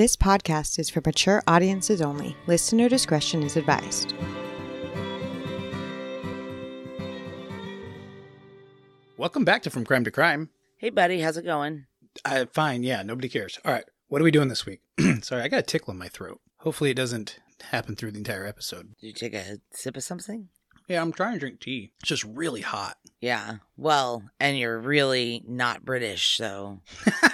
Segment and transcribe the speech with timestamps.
[0.00, 2.34] This podcast is for mature audiences only.
[2.46, 4.14] Listener discretion is advised.
[9.18, 10.48] Welcome back to From Crime to Crime.
[10.78, 11.84] Hey, buddy, how's it going?
[12.24, 13.58] Uh, fine, yeah, nobody cares.
[13.62, 14.80] All right, what are we doing this week?
[15.20, 16.40] Sorry, I got a tickle in my throat.
[16.60, 18.94] Hopefully, it doesn't happen through the entire episode.
[19.02, 20.48] Did you take a sip of something?
[20.90, 21.92] Yeah, I'm trying to drink tea.
[22.00, 22.96] It's just really hot.
[23.20, 23.56] Yeah.
[23.76, 26.80] Well, and you're really not British, so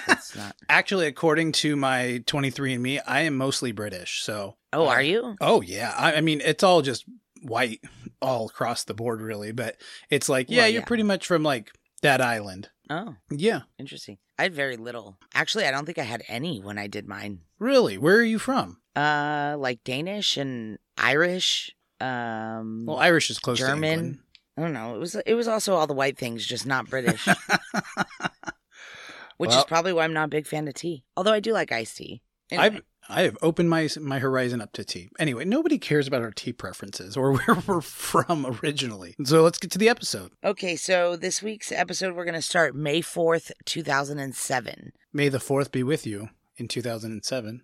[0.07, 0.55] it's not.
[0.69, 4.21] Actually, according to my 23andMe, I am mostly British.
[4.21, 5.35] So, Oh, uh, are you?
[5.41, 7.05] Oh yeah, I, I mean it's all just
[7.41, 7.81] white
[8.21, 9.51] all across the board, really.
[9.53, 9.77] But
[10.09, 10.85] it's like, yeah, Well, you're yeah.
[10.85, 11.71] pretty much from like
[12.03, 12.69] that island.
[12.89, 14.17] Oh, Yeah, interesting.
[14.37, 15.17] I had very little.
[15.33, 17.39] Actually, I don't think I had any when I did mine.
[17.59, 17.97] really.
[17.97, 18.77] Where are you from?
[18.95, 21.71] Uh, like Danish and Irish.
[21.99, 24.13] Um, Well, Irish is close German.
[24.13, 24.19] to
[24.57, 24.95] I don't know.
[24.95, 27.27] It was it was also all the white things, just not British,
[29.37, 31.03] which is probably why I'm not a big fan of tea.
[31.15, 32.21] Although I do like iced tea.
[32.49, 35.09] Anyway, I've I have opened my my horizon up to tea.
[35.19, 39.15] Anyway, nobody cares about our tea preferences or where we're from originally.
[39.23, 40.31] So let's get to the episode.
[40.43, 44.91] okay, so this week's episode we're gonna start May fourth, two thousand and seven.
[45.13, 47.61] May the fourth be with you in 2007.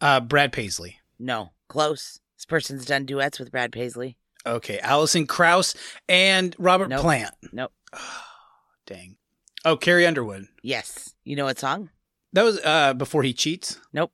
[0.00, 0.98] Uh, Brad Paisley.
[1.18, 2.20] No, close.
[2.42, 4.16] This person's done duets with Brad Paisley.
[4.44, 5.76] Okay, Alison Krauss
[6.08, 7.00] and Robert Nope.
[7.00, 7.32] Plant.
[7.52, 7.72] Nope.
[8.86, 9.14] Dang.
[9.64, 10.48] Oh, Carrie Underwood.
[10.60, 11.14] Yes.
[11.22, 11.90] You know what song?
[12.32, 13.78] That was uh before he cheats.
[13.92, 14.10] Nope.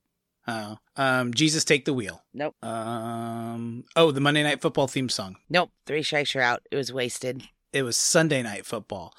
[0.46, 2.22] Oh, um, Jesus take the wheel.
[2.34, 2.54] Nope.
[2.62, 5.36] Um, oh, the Monday Night Football theme song.
[5.48, 5.70] Nope.
[5.86, 6.60] Three strikes you're out.
[6.70, 7.44] It was wasted.
[7.72, 9.14] It was Sunday Night Football.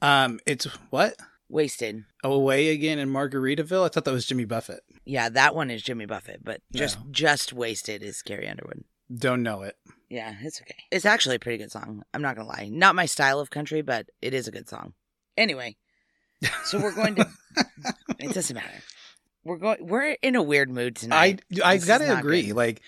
[0.00, 1.16] Um, it's what?
[1.48, 2.04] Wasted.
[2.24, 3.84] Away again in Margaritaville.
[3.84, 4.80] I thought that was Jimmy Buffett.
[5.04, 7.06] Yeah, that one is Jimmy Buffett, but just No.
[7.10, 8.84] just wasted is Carrie Underwood.
[9.14, 9.76] Don't know it.
[10.08, 10.76] Yeah, it's okay.
[10.90, 12.02] It's actually a pretty good song.
[12.14, 12.68] I'm not gonna lie.
[12.72, 14.94] Not my style of country, but it is a good song.
[15.36, 15.76] Anyway,
[16.64, 17.28] so we're going to.
[18.18, 18.82] it doesn't matter.
[19.44, 19.86] We're going.
[19.86, 21.42] We're in a weird mood tonight.
[21.64, 22.46] I This gotta agree.
[22.46, 22.56] good.
[22.56, 22.80] Like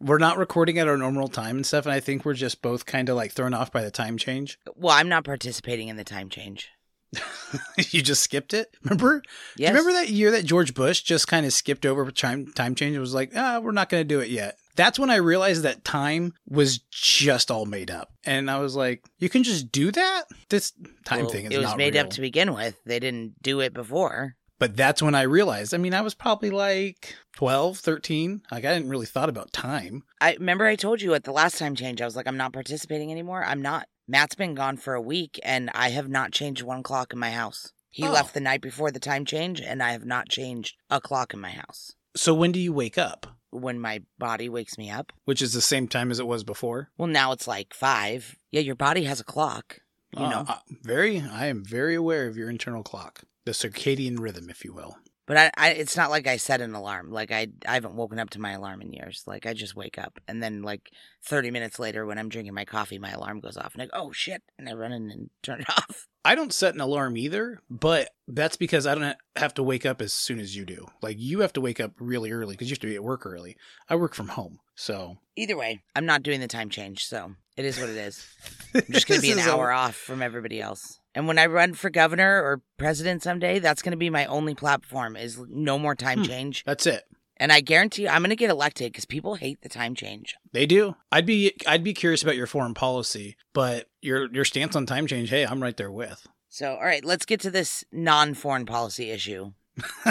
[0.00, 2.84] we're not recording at our normal time and stuff, and I think we're just both
[2.86, 4.58] kind of like thrown off by the time change.
[4.76, 6.68] Well, I'm not participating in the time change.
[7.90, 8.74] you just skipped it.
[8.82, 9.22] Remember?
[9.56, 9.70] Yes.
[9.70, 12.74] Do you remember that year that George Bush just kind of skipped over time time
[12.74, 12.96] change?
[12.96, 14.56] It was like, ah, we're not going to do it yet.
[14.74, 19.04] That's when I realized that time was just all made up, and I was like,
[19.18, 20.22] you can just do that.
[20.48, 20.72] This
[21.04, 22.04] time Well, thing is it was not made real.
[22.04, 22.80] up to begin with.
[22.86, 24.36] They didn't do it before.
[24.58, 25.74] But that's when I realized.
[25.74, 28.42] I mean, I was probably like 12, 13.
[28.50, 30.04] Like I didn't really thought about time.
[30.22, 32.52] I remember I told you at the last time change, I was like, I'm not
[32.54, 33.44] participating anymore.
[33.44, 33.88] I'm not.
[34.12, 37.30] Matt's been gone for a week and I have not changed one clock in my
[37.30, 37.72] house.
[37.88, 38.10] He Oh.
[38.10, 41.40] left the night before the time change and I have not changed a clock in
[41.40, 41.92] my house.
[42.14, 43.26] So when do you wake up?
[43.48, 45.14] When my body wakes me up.
[45.24, 46.90] Which is the same time as it was before.
[46.98, 48.36] Well, now it's like five.
[48.50, 49.78] Yeah, your body has a clock.
[50.14, 50.44] You know.
[50.46, 51.22] Uh, uh, very.
[51.22, 54.98] I am very aware of your internal clock, the circadian rhythm, if you will.
[55.26, 57.10] But I, I, it's not like I set an alarm.
[57.10, 59.22] Like I, I haven't woken up to my alarm in years.
[59.26, 60.90] Like I just wake up, and then like
[61.24, 63.90] thirty minutes later, when I'm drinking my coffee, my alarm goes off, and I go,
[63.94, 66.08] "Oh shit!" and I run in and turn it off.
[66.24, 70.00] I don't set an alarm either, but that's because I don't have to wake up
[70.00, 70.86] as soon as you do.
[71.00, 73.24] Like you have to wake up really early because you have to be at work
[73.26, 73.56] early.
[73.88, 77.64] I work from home, so Either way, I'm not doing the time change, so it
[77.64, 78.26] is what it is.
[78.74, 80.98] I'm just gonna be an is a- hour off from everybody else.
[81.14, 85.16] And when I run for governor or president someday, that's gonna be my only platform
[85.16, 86.24] is no more time Hmm.
[86.24, 86.64] change.
[86.64, 87.04] That's it.
[87.38, 90.36] And I guarantee you, I'm gonna get elected because people hate the time change.
[90.52, 90.94] They do.
[91.10, 95.06] I'd be I'd be curious about your foreign policy, but your your stance on time
[95.06, 95.28] change.
[95.30, 96.26] Hey, I'm right there with.
[96.48, 99.52] So, all right, let's get to this non-foreign policy issue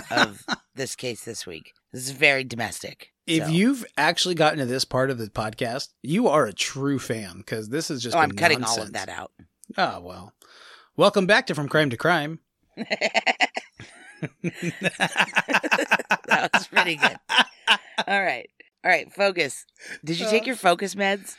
[0.09, 0.43] of
[0.75, 1.71] this case this week.
[1.93, 3.11] This is very domestic.
[3.27, 6.97] If so- you've actually gotten to this part of the podcast, you are a true
[6.99, 8.15] fan because this is just.
[8.15, 9.31] oh, I'm cutting all of that out.
[9.77, 10.33] Oh well.
[10.97, 12.39] Welcome back to From Crime to Crime.
[12.75, 13.49] that
[16.53, 17.15] was pretty good.
[18.07, 18.49] All right,
[18.83, 19.65] all right, focus.
[20.03, 21.37] Did you take your focus meds?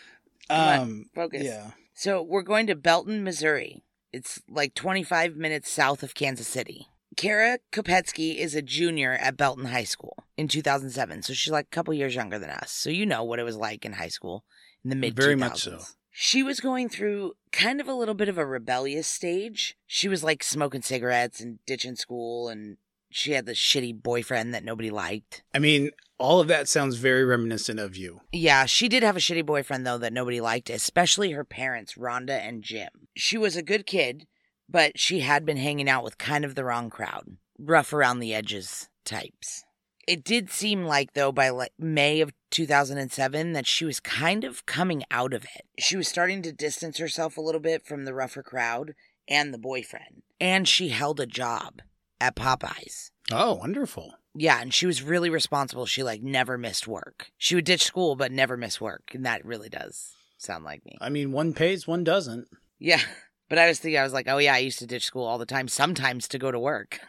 [0.49, 1.05] Come on, um.
[1.15, 1.43] Focus.
[1.45, 1.73] Yeah.
[1.95, 3.85] So we're going to Belton, Missouri.
[4.11, 6.87] It's like 25 minutes south of Kansas City.
[7.17, 11.23] Kara Kopetsky is a junior at Belton High School in 2007.
[11.23, 12.71] So she's like a couple years younger than us.
[12.71, 14.45] So you know what it was like in high school
[14.83, 15.79] in the mid Very much so.
[16.13, 19.77] She was going through kind of a little bit of a rebellious stage.
[19.87, 22.77] She was like smoking cigarettes and ditching school and
[23.11, 25.43] she had this shitty boyfriend that nobody liked.
[25.55, 28.21] I mean, all of that sounds very reminiscent of you.
[28.33, 32.39] Yeah, she did have a shitty boyfriend though that nobody liked, especially her parents, Rhonda
[32.39, 32.91] and Jim.
[33.17, 34.27] She was a good kid,
[34.69, 38.35] but she had been hanging out with kind of the wrong crowd, rough around the
[38.35, 39.65] edges types.
[40.07, 44.67] It did seem like though by like May of 2007 that she was kind of
[44.67, 45.67] coming out of it.
[45.79, 48.95] She was starting to distance herself a little bit from the rougher crowd
[49.29, 50.23] and the boyfriend.
[50.41, 51.83] And she held a job
[52.21, 53.11] at Popeyes.
[53.31, 54.15] Oh, wonderful.
[54.35, 55.87] Yeah, and she was really responsible.
[55.87, 57.31] She like never missed work.
[57.37, 60.97] She would ditch school but never miss work, and that really does sound like me.
[61.01, 62.49] I mean, one pays, one doesn't.
[62.79, 63.01] Yeah.
[63.49, 65.37] But I was thinking I was like, "Oh yeah, I used to ditch school all
[65.37, 67.01] the time sometimes to go to work."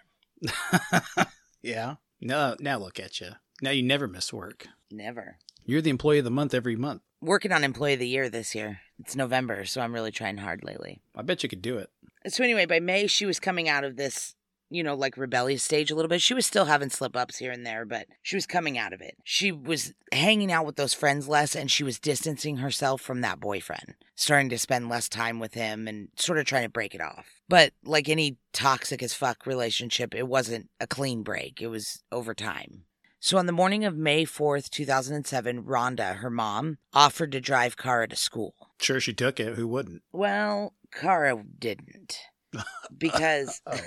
[1.61, 1.95] yeah.
[2.23, 3.31] No, now look at you.
[3.61, 4.67] Now you never miss work.
[4.89, 5.37] Never.
[5.65, 7.01] You're the employee of the month every month.
[7.21, 8.79] Working on employee of the year this year.
[8.99, 11.01] It's November, so I'm really trying hard lately.
[11.15, 11.89] I bet you could do it.
[12.27, 14.35] So anyway, by May she was coming out of this,
[14.73, 16.21] you know, like rebellious stage a little bit.
[16.21, 19.01] She was still having slip ups here and there, but she was coming out of
[19.01, 19.15] it.
[19.23, 23.39] She was hanging out with those friends less and she was distancing herself from that
[23.39, 27.01] boyfriend, starting to spend less time with him and sort of trying to break it
[27.01, 27.27] off.
[27.47, 31.61] But like any toxic as fuck relationship, it wasn't a clean break.
[31.61, 32.85] It was over time.
[33.19, 38.07] So on the morning of May 4th, 2007, Rhonda, her mom, offered to drive Kara
[38.07, 38.55] to school.
[38.81, 39.55] Sure, she took it.
[39.55, 40.01] Who wouldn't?
[40.11, 42.17] Well, Kara didn't
[42.97, 43.79] because Oh.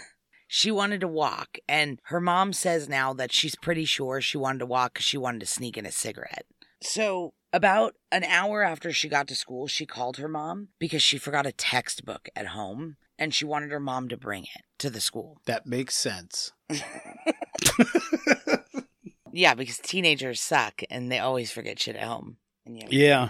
[0.46, 1.58] She wanted to walk.
[1.69, 5.19] And her mom says now that she's pretty sure she wanted to walk because she
[5.19, 6.46] wanted to sneak in a cigarette.
[6.82, 11.16] So, about an hour after she got to school, she called her mom because she
[11.19, 15.00] forgot a textbook at home and she wanted her mom to bring it to the
[15.00, 15.40] school.
[15.46, 16.52] That makes sense.
[19.37, 22.38] Yeah, because teenagers suck and they always forget shit at home.
[22.64, 23.28] And you have to Yeah.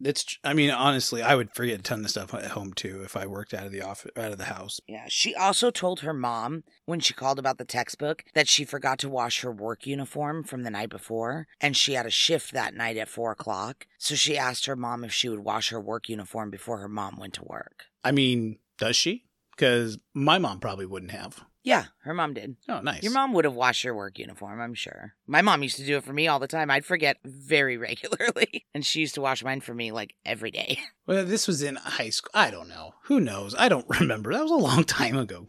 [0.00, 0.38] Bring it to 'em.
[0.38, 0.38] It's.
[0.44, 3.26] I mean, honestly, I would forget a ton of stuff at home too if I
[3.26, 4.80] worked out of the office, out of the house.
[4.86, 8.98] Yeah, she also told her mom when she called about the textbook that she forgot
[9.00, 12.74] to wash her work uniform from the night before, and she had a shift that
[12.74, 13.86] night at four o'clock.
[13.98, 17.16] So she asked her mom if she would wash her work uniform before her mom
[17.18, 17.86] went to work.
[18.04, 19.24] I mean, does she?
[19.56, 21.44] Because my mom probably wouldn't have.
[21.68, 22.56] Yeah, her mom did.
[22.66, 23.02] Oh, nice.
[23.02, 25.12] Your mom would have washed her work uniform, I'm sure.
[25.26, 26.70] My mom used to do it for me all the time.
[26.70, 30.78] I'd forget very regularly, and she used to wash mine for me like every day.
[31.06, 32.30] Well, this was in high school.
[32.34, 32.92] I don't know.
[33.04, 33.54] Who knows?
[33.58, 34.32] I don't remember.
[34.32, 35.46] That was a long time ago.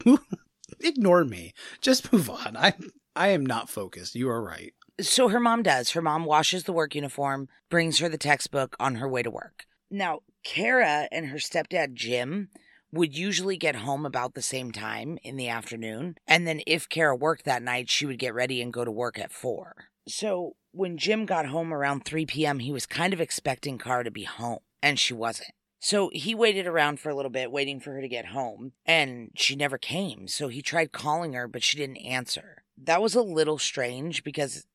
[0.80, 1.54] Ignore me.
[1.82, 2.56] Just move on.
[2.58, 2.74] I
[3.16, 4.16] I am not focused.
[4.16, 4.74] You are right.
[5.02, 5.92] So her mom does.
[5.92, 9.66] Her mom washes the work uniform, brings her the textbook on her way to work.
[9.92, 12.50] Now, Kara and her stepdad, Jim,
[12.92, 16.16] would usually get home about the same time in the afternoon.
[16.28, 19.20] And then if Kara worked that night, she would get ready and go to work
[19.20, 19.90] at four.
[20.08, 24.12] So when Jim got home around 3 p.m., he was kind of expecting Kara to
[24.12, 25.52] be home, and she wasn't.
[25.80, 29.32] So he waited around for a little bit, waiting for her to get home, and
[29.36, 30.28] she never came.
[30.28, 32.64] So he tried calling her, but she didn't answer.
[32.78, 34.66] That was a little strange because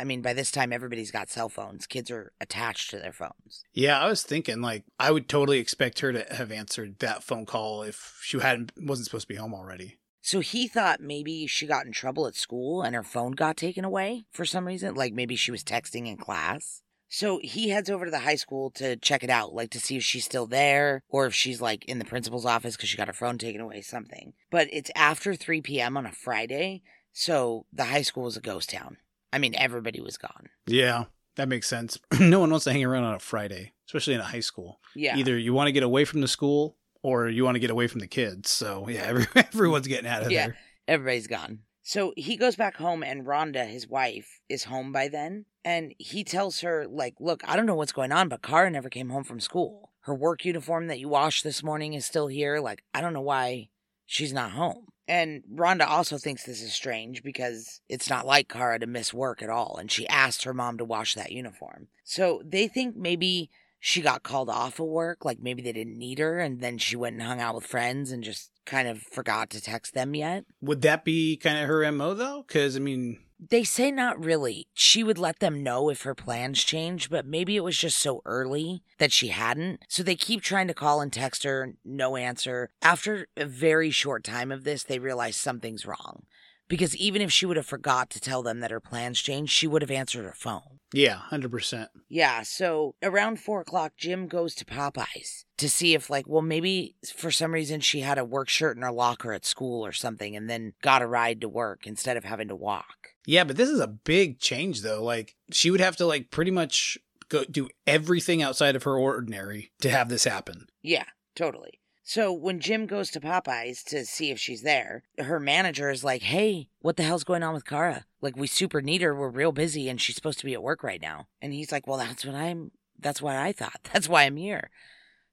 [0.00, 1.86] I mean, by this time, everybody's got cell phones.
[1.86, 3.64] Kids are attached to their phones.
[3.74, 7.44] Yeah, I was thinking like I would totally expect her to have answered that phone
[7.44, 9.98] call if she hadn't wasn't supposed to be home already.
[10.22, 13.84] So he thought maybe she got in trouble at school and her phone got taken
[13.84, 14.94] away for some reason.
[14.94, 16.82] Like maybe she was texting in class.
[17.08, 19.96] So he heads over to the high school to check it out, like to see
[19.96, 23.08] if she's still there or if she's like in the principal's office because she got
[23.08, 24.32] her phone taken away, something.
[24.50, 25.96] But it's after 3 p.m.
[25.96, 26.82] on a Friday.
[27.12, 28.98] So the high school is a ghost town.
[29.32, 30.48] I mean, everybody was gone.
[30.66, 31.04] Yeah,
[31.36, 31.98] that makes sense.
[32.20, 34.80] no one wants to hang around on a Friday, especially in a high school.
[34.94, 35.16] Yeah.
[35.16, 37.86] Either you want to get away from the school or you want to get away
[37.86, 38.50] from the kids.
[38.50, 40.46] So yeah, every, everyone's getting out of Yeah.
[40.48, 40.56] there.
[40.88, 41.60] Everybody's gone.
[41.82, 45.46] So he goes back home, and Rhonda, his wife, is home by then.
[45.64, 48.88] And he tells her, like, look, I don't know what's going on, but Kara never
[48.88, 49.90] came home from school.
[50.02, 52.60] Her work uniform that you washed this morning is still here.
[52.60, 53.70] Like, I don't know why
[54.06, 54.86] she's not home.
[55.10, 59.42] And Rhonda also thinks this is strange because it's not like Kara to miss work
[59.42, 59.76] at all.
[59.76, 61.88] And she asked her mom to wash that uniform.
[62.04, 63.50] So they think maybe
[63.80, 66.94] she got called off of work, like maybe they didn't need her, and then she
[66.94, 70.44] went and hung out with friends and just kind of forgot to text them yet.
[70.60, 72.44] Would that be kind of her mo though?
[72.46, 74.66] Because I mean, They say not really.
[74.74, 78.20] She would let them know if her plans change, but maybe it was just so
[78.26, 79.80] early that she hadn't.
[79.88, 82.70] So they keep trying to call and text her, no answer.
[82.82, 86.24] After a very short time of this, they realize something's wrong.
[86.68, 89.66] Because even if she would have forgot to tell them that her plans changed, she
[89.66, 90.78] would have answered her phone.
[90.92, 91.88] yeah, hundred percent.
[92.08, 96.94] Yeah, so around four o'clock, Jim goes to Popeyes to see if, like, well, maybe
[97.16, 100.36] for some reason she had a work shirt in her locker at school or something
[100.36, 103.09] and then got a ride to work instead of having to walk.
[103.26, 105.02] Yeah, but this is a big change though.
[105.02, 106.98] Like she would have to like pretty much
[107.28, 110.66] go do everything outside of her ordinary to have this happen.
[110.82, 111.80] Yeah, totally.
[112.02, 116.22] So when Jim goes to Popeyes to see if she's there, her manager is like,
[116.22, 118.04] hey, what the hell's going on with Kara?
[118.20, 119.14] Like, we super need her.
[119.14, 121.28] We're real busy and she's supposed to be at work right now.
[121.40, 123.78] And he's like, well, that's what I'm, that's what I thought.
[123.92, 124.70] That's why I'm here.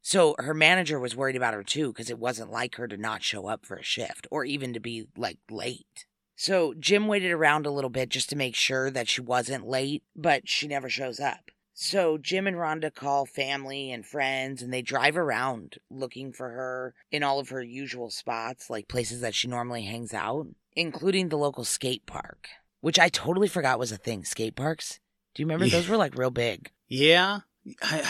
[0.04, 3.24] So her manager was worried about her too because it wasn't like her to not
[3.24, 6.06] show up for a shift or even to be like late.
[6.40, 10.04] So Jim waited around a little bit just to make sure that she wasn't late,
[10.16, 11.50] but she never shows up.
[11.74, 16.94] So Jim and Rhonda call family and friends and they drive around looking for her
[17.12, 21.38] in all of her usual spots, like places that she normally hangs out, including the
[21.38, 22.48] local skate park.
[22.82, 24.24] which I totally forgot was a thing.
[24.24, 25.00] Skate parks.
[25.34, 25.72] Do you remember Yeah.
[25.72, 26.72] those were like real big?
[26.88, 27.40] Yeah.
[27.82, 28.08] I,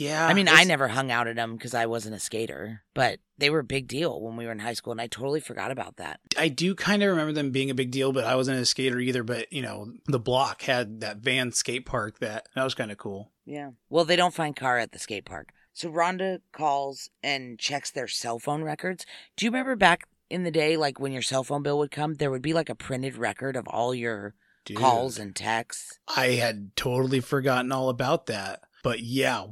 [0.00, 0.26] yeah.
[0.26, 3.50] I mean, I never hung out at them because I wasn't a skater, but they
[3.50, 5.96] were a big deal when we were in high school, and I totally forgot about
[5.96, 6.20] that.
[6.38, 8.98] I do kind of remember them being a big deal, but I wasn't a skater
[8.98, 9.22] either.
[9.22, 12.98] But, you know, the block had that van skate park that that was kind of
[12.98, 13.30] cool.
[13.44, 13.70] Yeah.
[13.90, 15.50] Well, they don't find Kara at the skate park.
[15.72, 19.04] So Rhonda calls and checks their cell phone records.
[19.36, 22.14] Do you remember back in the day, like when your cell phone bill would come,
[22.14, 24.34] there would be like a printed record of all your
[24.64, 25.98] Dude, calls and texts?
[26.16, 28.60] I had totally forgotten all about that.
[28.84, 29.42] But yeah,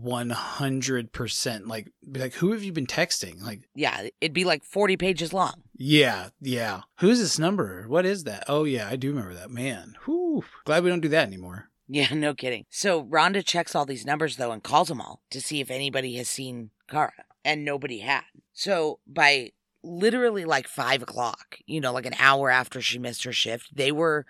[0.73, 1.67] 100%.
[1.67, 3.43] Like, like, who have you been texting?
[3.43, 5.62] Like, Yeah, it'd be like 40 pages long.
[5.77, 6.83] yeah, yeah.
[6.99, 7.87] Who's this number?
[7.89, 8.45] What is that?
[8.47, 9.51] Oh, yeah, I do remember that.
[9.51, 10.45] Man, whew.
[10.65, 11.69] Glad we don't do that anymore.
[11.89, 12.65] Yeah, no kidding.
[12.71, 16.15] So Rhonda checks all these numbers though and calls them all to see if anybody
[16.17, 17.12] has seen Kara,
[17.45, 18.23] and nobody had.
[18.53, 23.33] So by literally like five o'clock, you know, like an hour after she missed her
[23.33, 24.25] shift, they were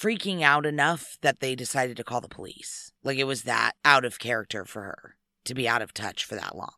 [0.00, 2.92] freaking out enough that they decided to call the police.
[3.04, 6.34] Like it was that out of character for her to be out of touch for
[6.36, 6.72] that long.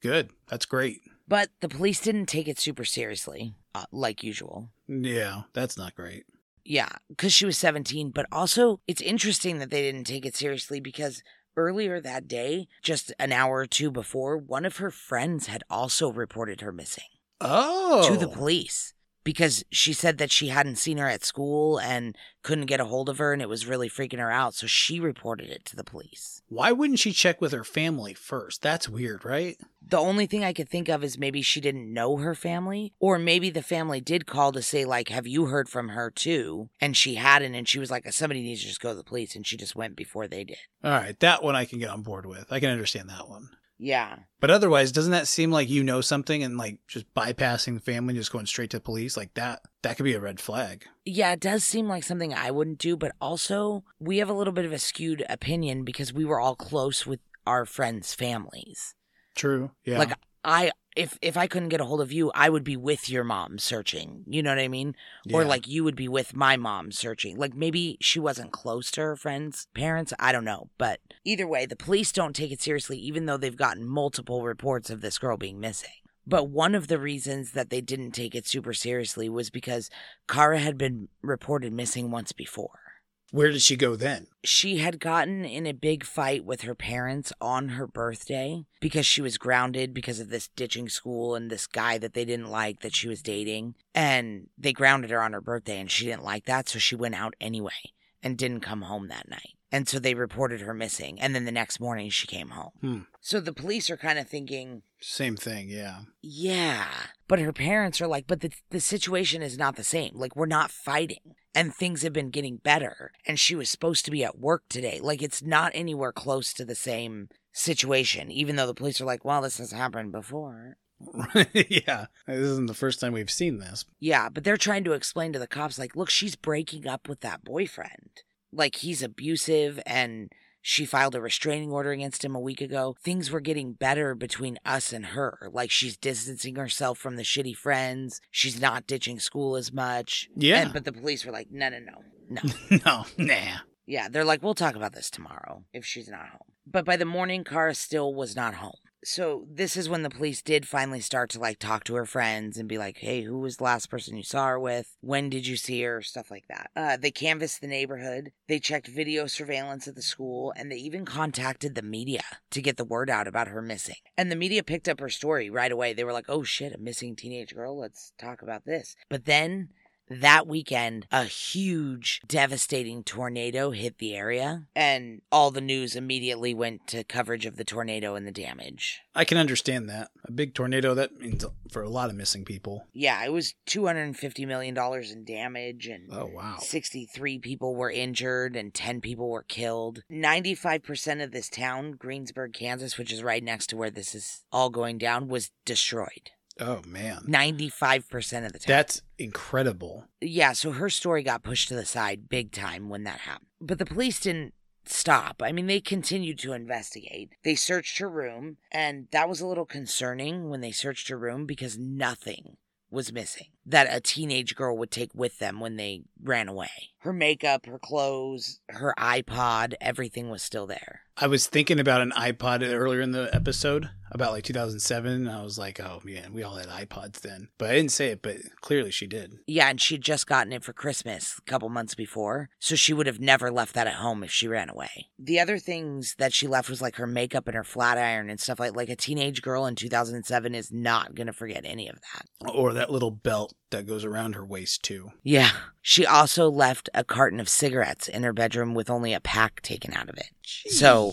[0.00, 0.30] Good.
[0.48, 1.00] That's great.
[1.26, 4.70] But the police didn't take it super seriously, uh, like usual.
[4.88, 6.24] Yeah, that's not great.
[6.64, 8.10] Yeah, because she was 17.
[8.10, 11.22] But also, it's interesting that they didn't take it seriously because
[11.56, 16.10] earlier that day, just an hour or two before, one of her friends had also
[16.12, 17.04] reported her missing
[17.40, 18.08] Oh.
[18.08, 18.94] to the police
[19.28, 23.10] because she said that she hadn't seen her at school and couldn't get a hold
[23.10, 24.54] of her and it was really freaking her out.
[24.54, 26.40] So she reported it to the police.
[26.48, 28.62] Why wouldn't she check with her family first?
[28.62, 29.58] That's weird, right?
[29.86, 33.18] The only thing I could think of is maybe she didn't know her family, or
[33.18, 36.70] maybe the family did call to say, like, have you heard from her too?
[36.80, 39.36] And she hadn't, and she was like, somebody needs to just go to the police,
[39.36, 40.56] and she just went before they did.
[40.82, 42.50] All right, that one I can get on board with.
[42.50, 43.50] I can understand that one.
[43.78, 44.16] Yeah.
[44.40, 48.12] But otherwise, doesn't that seem like you know something and like just bypassing the family
[48.12, 49.62] and just going straight to the police like that?
[49.82, 50.84] That could be a red flag.
[51.04, 54.52] Yeah, it does seem like something I wouldn't do, but also we have a little
[54.52, 58.94] bit of a skewed opinion because we were all close with our friends' families.
[59.34, 59.70] True.
[59.84, 59.98] Yeah.
[59.98, 60.12] Like
[60.44, 63.22] I if if I couldn't get a hold of you, I would be with your
[63.22, 64.24] mom searching.
[64.26, 64.96] You know what I mean?
[65.32, 67.38] Or like you would be with my mom searching.
[67.38, 70.12] Like maybe she wasn't close to her friends' parents.
[70.18, 70.70] I don't know.
[70.76, 74.90] But either way, the police don't take it seriously, even though they've gotten multiple reports
[74.90, 75.92] of this girl being missing.
[76.26, 79.90] But one of the reasons that they didn't take it super seriously was because
[80.26, 82.87] Kara had been reported missing once before.
[83.30, 84.26] Where did she go then?
[84.42, 89.20] She had gotten in a big fight with her parents on her birthday because she
[89.20, 92.94] was grounded because of this ditching school and this guy that they didn't like that
[92.94, 93.74] she was dating.
[93.94, 96.70] And they grounded her on her birthday and she didn't like that.
[96.70, 97.92] So she went out anyway
[98.22, 99.57] and didn't come home that night.
[99.70, 101.20] And so they reported her missing.
[101.20, 102.70] And then the next morning she came home.
[102.80, 102.98] Hmm.
[103.20, 105.68] So the police are kind of thinking, Same thing.
[105.68, 106.00] Yeah.
[106.22, 106.86] yeah.
[107.26, 110.12] But her parents are like, but the, the situation is not the same.
[110.14, 111.34] Like, we're not fighting.
[111.54, 113.12] And things have been getting better.
[113.26, 115.00] And she was supposed to be at work today.
[115.02, 119.24] Like, it's not anywhere close to the same situation, even though the police are like,
[119.24, 120.76] well, this has happened before.
[121.52, 122.06] yeah.
[122.26, 123.84] This isn't the first time we've seen this.
[124.00, 127.20] Yeah, but they're trying to explain to the cops, like, look, she's breaking up with
[127.20, 128.22] that boyfriend.
[128.52, 132.96] Like, he's abusive and she filed a restraining order against him a week ago.
[133.02, 135.48] Things were getting better between us and her.
[135.52, 138.20] Like, she's distancing herself from the shitty friends.
[138.30, 140.28] She's not ditching school as much.
[140.36, 140.62] Yeah.
[140.62, 142.42] And, but the police were like, no, no, no, no.
[142.84, 143.04] no.
[143.16, 143.58] Nah.
[143.86, 146.52] yeah, they're like, we'll talk about this tomorrow if she's not home.
[146.66, 148.74] But by the morning, Kara still was not home.
[149.10, 152.58] So this is when the police did finally start to like talk to her friends
[152.58, 154.98] and be like, "Hey, who was the last person you saw her with?
[155.00, 156.02] When did you see her?
[156.02, 158.32] Stuff like that." Uh, they canvassed the neighborhood.
[158.48, 162.76] They checked video surveillance at the school, and they even contacted the media to get
[162.76, 163.96] the word out about her missing.
[164.18, 165.94] And the media picked up her story right away.
[165.94, 167.78] They were like, "Oh shit, a missing teenage girl.
[167.78, 169.70] Let's talk about this." But then
[170.10, 176.86] that weekend, a huge, devastating tornado hit the area, and all the news immediately went
[176.88, 179.00] to coverage of the tornado and the damage.
[179.14, 180.10] I can understand that.
[180.26, 182.86] A big tornado, that means for a lot of missing people.
[182.92, 186.56] Yeah, it was $250 million in damage, and Oh, wow.
[186.60, 190.02] 63 people were injured and 10 people were killed.
[190.10, 194.70] 95% of this town, Greensburg, Kansas, which is right next to where this is all
[194.70, 196.30] going down, was destroyed.
[196.60, 197.22] Oh, man.
[197.28, 198.64] 95% of the time.
[198.66, 200.06] That's incredible.
[200.20, 203.46] yeah, so her story got pushed to the side big time when that happened.
[203.60, 205.42] But the police didn't stop.
[205.44, 207.32] I mean, they continued to investigate.
[207.44, 211.46] They searched her room, and that was a little concerning when they searched her room
[211.46, 212.56] because nothing
[212.90, 213.48] was missing.
[213.68, 216.90] That a teenage girl would take with them when they ran away.
[217.00, 221.02] Her makeup, her clothes, her iPod, everything was still there.
[221.16, 225.12] I was thinking about an iPod earlier in the episode about like 2007.
[225.12, 227.48] And I was like, oh man, we all had iPods then.
[227.58, 229.38] But I didn't say it, but clearly she did.
[229.46, 233.06] Yeah, and she'd just gotten it for Christmas a couple months before, so she would
[233.06, 235.08] have never left that at home if she ran away.
[235.18, 238.40] The other things that she left was like her makeup and her flat iron and
[238.40, 241.96] stuff like like a teenage girl in 2007 is not going to forget any of
[241.96, 242.50] that.
[242.54, 245.10] Or that little belt that goes around her waist too.
[245.22, 245.50] Yeah.
[245.82, 249.92] She also left a carton of cigarettes in her bedroom with only a pack taken
[249.92, 250.30] out of it.
[250.70, 251.12] So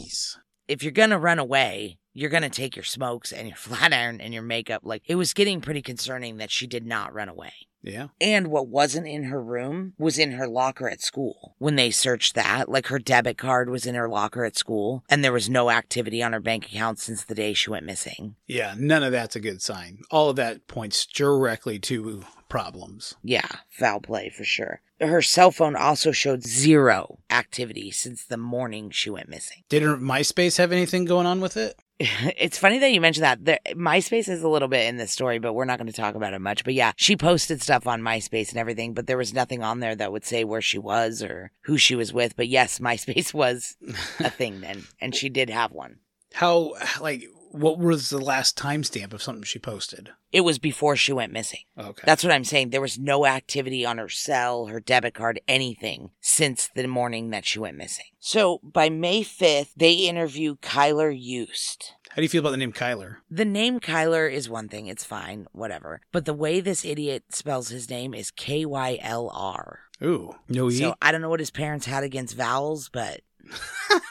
[0.67, 3.93] if you're going to run away, you're going to take your smokes and your flat
[3.93, 4.81] iron and your makeup.
[4.83, 7.53] Like it was getting pretty concerning that she did not run away.
[7.85, 8.07] Yeah.
[8.19, 11.55] And what wasn't in her room was in her locker at school.
[11.57, 15.23] When they searched that, like her debit card was in her locker at school, and
[15.23, 18.35] there was no activity on her bank account since the day she went missing.
[18.47, 19.99] Yeah, none of that's a good sign.
[20.09, 23.15] All of that points directly to problems.
[23.23, 24.81] Yeah, foul play for sure.
[25.01, 29.63] Her cell phone also showed zero activity since the morning she went missing.
[29.67, 31.77] Didn't MySpace have anything going on with it?
[31.99, 33.45] it's funny that you mentioned that.
[33.45, 36.15] There, MySpace is a little bit in this story, but we're not going to talk
[36.15, 36.65] about it much.
[36.65, 39.95] But yeah, she posted stuff on MySpace and everything, but there was nothing on there
[39.95, 42.35] that would say where she was or who she was with.
[42.35, 43.77] But yes, MySpace was
[44.19, 45.99] a thing then, and she did have one.
[46.33, 47.23] How, like,
[47.55, 50.09] what was the last timestamp of something she posted?
[50.31, 51.61] It was before she went missing.
[51.77, 52.03] Okay.
[52.05, 52.69] That's what I'm saying.
[52.69, 57.45] There was no activity on her cell, her debit card, anything since the morning that
[57.45, 58.05] she went missing.
[58.19, 61.93] So by May 5th, they interview Kylr Yust.
[62.09, 63.17] How do you feel about the name Kyler?
[63.29, 65.99] The name Kyler is one thing, it's fine, whatever.
[66.13, 69.81] But the way this idiot spells his name is K Y L R.
[70.01, 70.77] Ooh, no E.
[70.77, 73.21] So I don't know what his parents had against vowels, but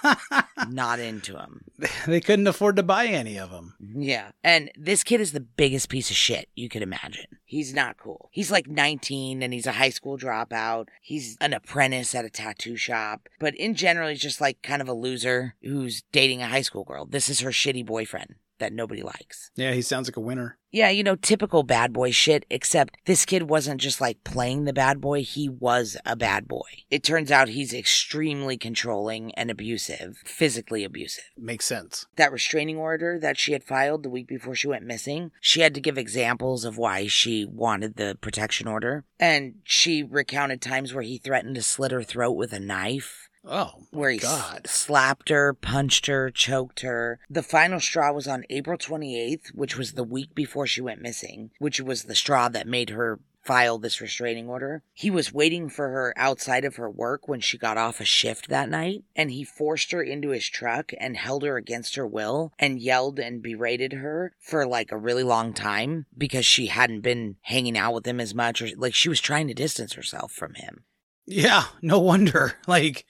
[0.68, 1.64] not into him.
[2.06, 3.74] they couldn't afford to buy any of them.
[3.80, 4.30] Yeah.
[4.42, 7.26] And this kid is the biggest piece of shit you could imagine.
[7.44, 8.28] He's not cool.
[8.32, 10.88] He's like 19 and he's a high school dropout.
[11.00, 13.28] He's an apprentice at a tattoo shop.
[13.38, 16.84] But in general, he's just like kind of a loser who's dating a high school
[16.84, 17.06] girl.
[17.06, 19.50] This is her shitty boyfriend that nobody likes.
[19.56, 20.58] Yeah, he sounds like a winner.
[20.74, 24.72] Yeah, you know, typical bad boy shit, except this kid wasn't just like playing the
[24.72, 26.66] bad boy, he was a bad boy.
[26.90, 31.30] It turns out he's extremely controlling and abusive, physically abusive.
[31.38, 32.06] Makes sense.
[32.16, 35.74] That restraining order that she had filed the week before she went missing, she had
[35.74, 39.04] to give examples of why she wanted the protection order.
[39.20, 43.74] And she recounted times where he threatened to slit her throat with a knife Oh,
[43.90, 44.66] where he God.
[44.66, 47.20] slapped her, punched her, choked her.
[47.28, 51.50] The final straw was on April 28th, which was the week before she went missing,
[51.58, 54.82] which was the straw that made her file this restraining order.
[54.94, 58.48] He was waiting for her outside of her work when she got off a shift
[58.48, 62.52] that night, and he forced her into his truck and held her against her will
[62.58, 67.36] and yelled and berated her for like a really long time because she hadn't been
[67.42, 70.54] hanging out with him as much or like she was trying to distance herself from
[70.54, 70.84] him.
[71.26, 72.54] Yeah, no wonder.
[72.66, 73.04] Like,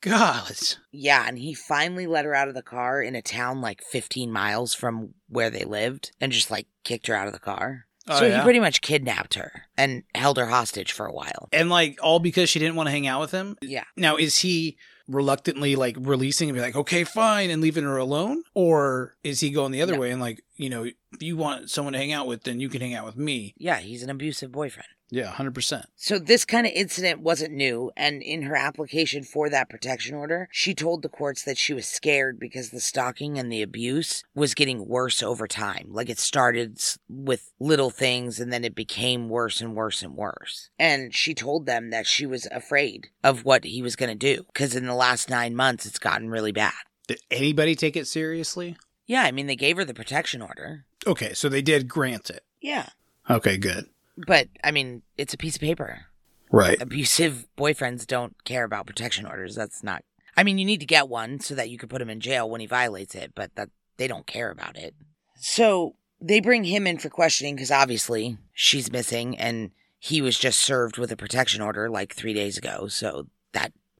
[0.00, 0.56] God.
[0.92, 4.30] Yeah, and he finally let her out of the car in a town like 15
[4.30, 7.86] miles from where they lived and just like kicked her out of the car.
[8.08, 8.36] Oh, so yeah?
[8.38, 11.48] he pretty much kidnapped her and held her hostage for a while.
[11.52, 13.56] And like all because she didn't want to hang out with him.
[13.60, 13.82] Yeah.
[13.96, 14.76] Now, is he
[15.08, 18.42] reluctantly like releasing and be like, okay, fine, and leaving her alone?
[18.54, 20.00] Or is he going the other No.
[20.00, 22.68] way and like, you know, if you want someone to hang out with, then you
[22.68, 23.54] can hang out with me?
[23.56, 24.88] Yeah, he's an abusive boyfriend.
[25.08, 25.84] Yeah, 100%.
[25.94, 30.48] So this kind of incident wasn't new, and in her application for that protection order,
[30.50, 34.54] she told the courts that she was scared because the stalking and the abuse was
[34.54, 35.90] getting worse over time.
[35.90, 40.70] Like it started with little things and then it became worse and worse and worse.
[40.76, 44.44] And she told them that she was afraid of what he was going to do
[44.48, 46.74] because in the last 9 months it's gotten really bad.
[47.06, 48.76] Did anybody take it seriously?
[49.06, 50.84] Yeah, I mean they gave her the protection order.
[51.06, 52.42] Okay, so they did grant it.
[52.60, 52.88] Yeah.
[53.28, 53.86] Okay, good.
[54.16, 56.06] But I mean, it's a piece of paper.
[56.50, 56.80] Right.
[56.80, 59.56] abusive boyfriends don't care about protection orders.
[59.56, 60.04] That's not.
[60.36, 62.48] I mean, you need to get one so that you can put him in jail
[62.48, 64.94] when he violates it, but that they don't care about it.
[65.34, 70.60] So they bring him in for questioning because obviously she's missing and he was just
[70.60, 72.86] served with a protection order like three days ago.
[72.86, 73.26] So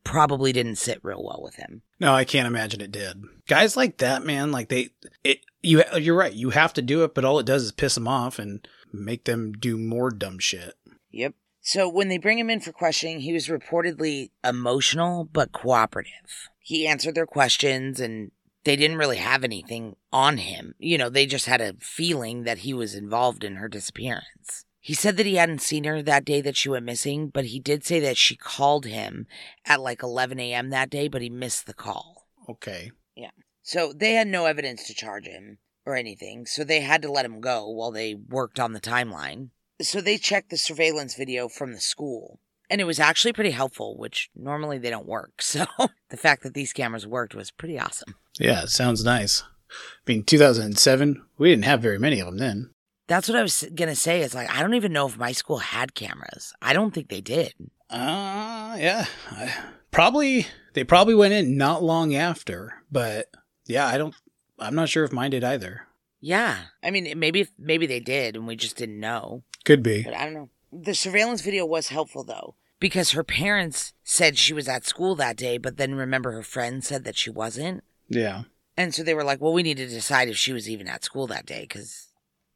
[0.07, 1.83] probably didn't sit real well with him.
[1.99, 3.25] No, I can't imagine it did.
[3.49, 4.91] Guys like that, man, like they,
[5.25, 6.33] it, you, you're right.
[6.33, 9.25] You have to do it, but all it does is piss them off and make
[9.25, 10.75] them do more dumb shit.
[11.11, 11.35] Yep.
[11.61, 16.51] So when they bring him in for questioning, he was reportedly emotional but cooperative.
[16.61, 18.31] He answered their questions and
[18.63, 20.77] they didn't really have anything on him.
[20.79, 24.65] You know, they just had a feeling that he was involved in her disappearance.
[24.87, 27.59] He said that he hadn't seen her that day that she went missing, but he
[27.59, 29.27] did say that she called him
[29.65, 30.71] at like 11 a.m.
[30.71, 32.29] that day, but he missed the call.
[32.49, 32.93] Okay.
[33.17, 33.33] Yeah.
[33.63, 37.25] So they had no evidence to charge him or anything, so they had to let
[37.25, 39.49] him go while they worked on the timeline.
[39.83, 42.39] So they checked the surveillance video from the school.
[42.71, 45.33] And it was actually pretty helpful, which normally they don't work.
[45.43, 45.67] So
[46.11, 48.15] the fact that these cameras worked was pretty awesome.
[48.39, 49.43] Yeah, sounds nice.
[49.69, 52.71] I mean, 2007, we didn't have very many of them then.
[53.07, 54.23] That's what I was going to say.
[54.23, 56.53] Is like, I don't even know if my school had cameras.
[56.61, 57.55] I don't think they did.
[57.89, 59.07] Uh, yeah.
[59.31, 59.55] I,
[59.91, 63.31] probably, they probably went in not long after, but
[63.67, 64.15] yeah, I don't,
[64.59, 65.87] I'm not sure if mine did either.
[66.21, 66.57] Yeah.
[66.83, 69.45] I mean, maybe, maybe they did and we just didn't know.
[69.65, 70.03] Could be.
[70.03, 70.49] But I don't know.
[70.73, 75.37] The surveillance video was helpful though, because her parents said she was at school that
[75.37, 77.85] day, but then remember her friend said that she wasn't.
[78.09, 78.43] Yeah.
[78.77, 81.05] And so they were like, well, we need to decide if she was even at
[81.05, 82.06] school that day because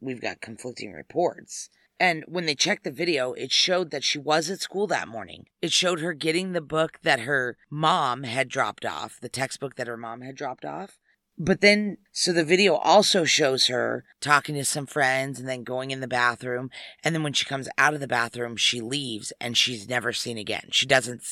[0.01, 1.71] we've got conflicting reports.
[2.01, 5.45] And when they checked the video, it showed that she was at school that morning.
[5.61, 9.87] It showed her getting the book that her mom had dropped off, the textbook that
[9.87, 10.99] her mom had dropped off.
[11.37, 15.91] But then, so the video also shows her talking to some friends and then going
[15.91, 16.71] in the bathroom.
[17.05, 20.39] And then when she comes out of the bathroom, she leaves and she's never seen
[20.39, 20.69] again.
[20.71, 21.23] She doesn't,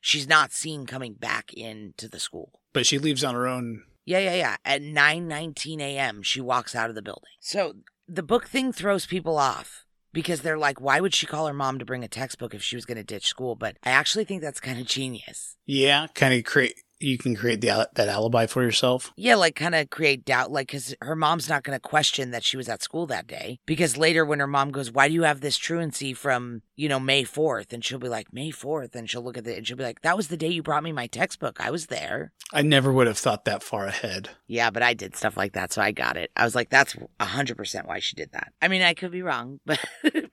[0.00, 2.60] she's not seen coming back into the school.
[2.72, 3.84] But she leaves on her own.
[4.10, 4.56] Yeah, yeah, yeah.
[4.64, 7.30] At 9:19 a.m., she walks out of the building.
[7.38, 7.74] So
[8.08, 11.78] the book thing throws people off because they're like, why would she call her mom
[11.78, 13.54] to bring a textbook if she was going to ditch school?
[13.54, 15.56] But I actually think that's kind of genius.
[15.64, 19.12] Yeah, kind of create you can create the that alibi for yourself.
[19.16, 22.44] Yeah, like kind of create doubt, like because her mom's not going to question that
[22.44, 23.58] she was at school that day.
[23.66, 27.00] Because later, when her mom goes, "Why do you have this truancy from you know
[27.00, 27.72] May 4th?
[27.72, 30.02] and she'll be like, "May 4th," and she'll look at it and she'll be like,
[30.02, 31.60] "That was the day you brought me my textbook.
[31.60, 34.30] I was there." I never would have thought that far ahead.
[34.46, 36.30] Yeah, but I did stuff like that, so I got it.
[36.36, 39.22] I was like, "That's hundred percent why she did that." I mean, I could be
[39.22, 39.80] wrong, but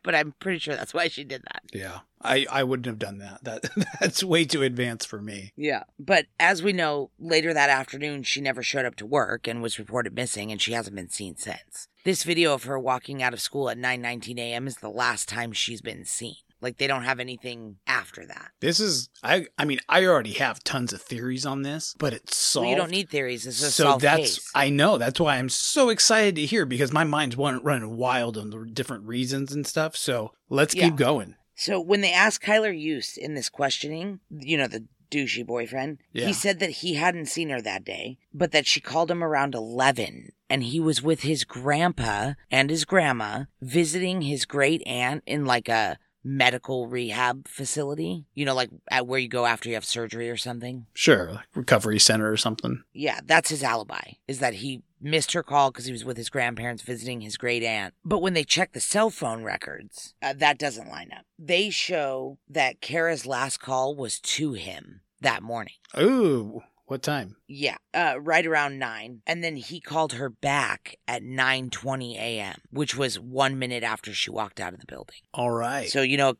[0.04, 1.64] but I'm pretty sure that's why she did that.
[1.74, 2.00] Yeah.
[2.22, 3.44] I, I wouldn't have done that.
[3.44, 3.70] That
[4.02, 5.54] that's way too advanced for me.
[5.56, 5.84] Yeah.
[6.00, 9.80] But as we know, later that afternoon she never showed up to work and was
[9.80, 11.88] reported missing and she hasn't been seen since.
[12.04, 14.68] This video of her walking out of school at 9:19 a.m.
[14.68, 16.36] is the last time she's been seen.
[16.60, 18.50] Like they don't have anything after that.
[18.62, 22.36] This is I I mean I already have tons of theories on this, but it's
[22.36, 22.64] solved.
[22.66, 23.46] Well, you don't need theories.
[23.46, 24.52] It's a so solved that's case.
[24.56, 28.38] I know that's why I'm so excited to hear because my mind's run- running wild
[28.38, 29.96] on the different reasons and stuff.
[29.96, 30.86] So let's Yeah.
[30.86, 31.36] keep going.
[31.58, 36.28] So when they asked Kylr Yust in this questioning, you know, the douchey boyfriend, Yeah.
[36.28, 39.56] he said that he hadn't seen her that day, but that she called him around
[39.56, 45.46] 11 and he was with his grandpa and his grandma visiting his great aunt in
[45.46, 49.86] like a medical rehab facility, you know, like at where you go after you have
[49.86, 50.86] surgery or something.
[50.94, 52.84] Sure, like recovery center or something.
[52.94, 56.30] Yeah, that's his alibi, is that he missed her call because he was with his
[56.30, 57.94] grandparents visiting his great aunt.
[58.04, 61.26] But when they check the cell phone records, uh, that doesn't line up.
[61.38, 65.74] They show that Kara's last call was to him that morning.
[65.98, 67.36] Ooh, what time?
[67.48, 72.62] Yeah, uh, right around nine, and then he called her back at nine twenty a.m.,
[72.72, 75.18] which was one minute after she walked out of the building.
[75.34, 75.90] All right.
[75.90, 76.36] So you know,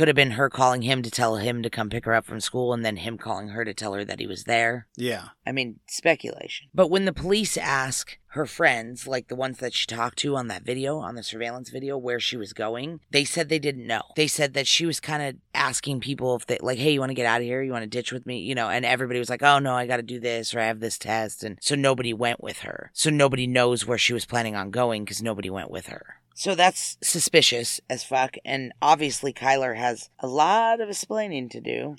[0.00, 2.40] could have been her calling him to tell him to come pick her up from
[2.40, 4.86] school, and then him calling her to tell her that he was there.
[4.96, 5.28] yeah.
[5.46, 6.68] I mean, speculation.
[6.72, 10.48] But when the police ask her friends, like the ones that she talked to on
[10.48, 14.00] that video, on the surveillance video, where she was going, they said they didn't know.
[14.16, 17.10] They said that she was kind of asking people if they, like, hey, you want
[17.10, 17.60] to get out of here?
[17.62, 18.38] You want to ditch with me?
[18.38, 20.66] You know, and everybody was like, oh, no, I got to do this or I
[20.66, 21.44] have this test.
[21.44, 22.90] And so nobody went with her.
[22.94, 26.19] So nobody knows where she was planning on going because nobody went with her.
[26.34, 28.36] So that's suspicious as fuck.
[28.44, 31.96] And obviously, Kylr has a lot of explaining to do.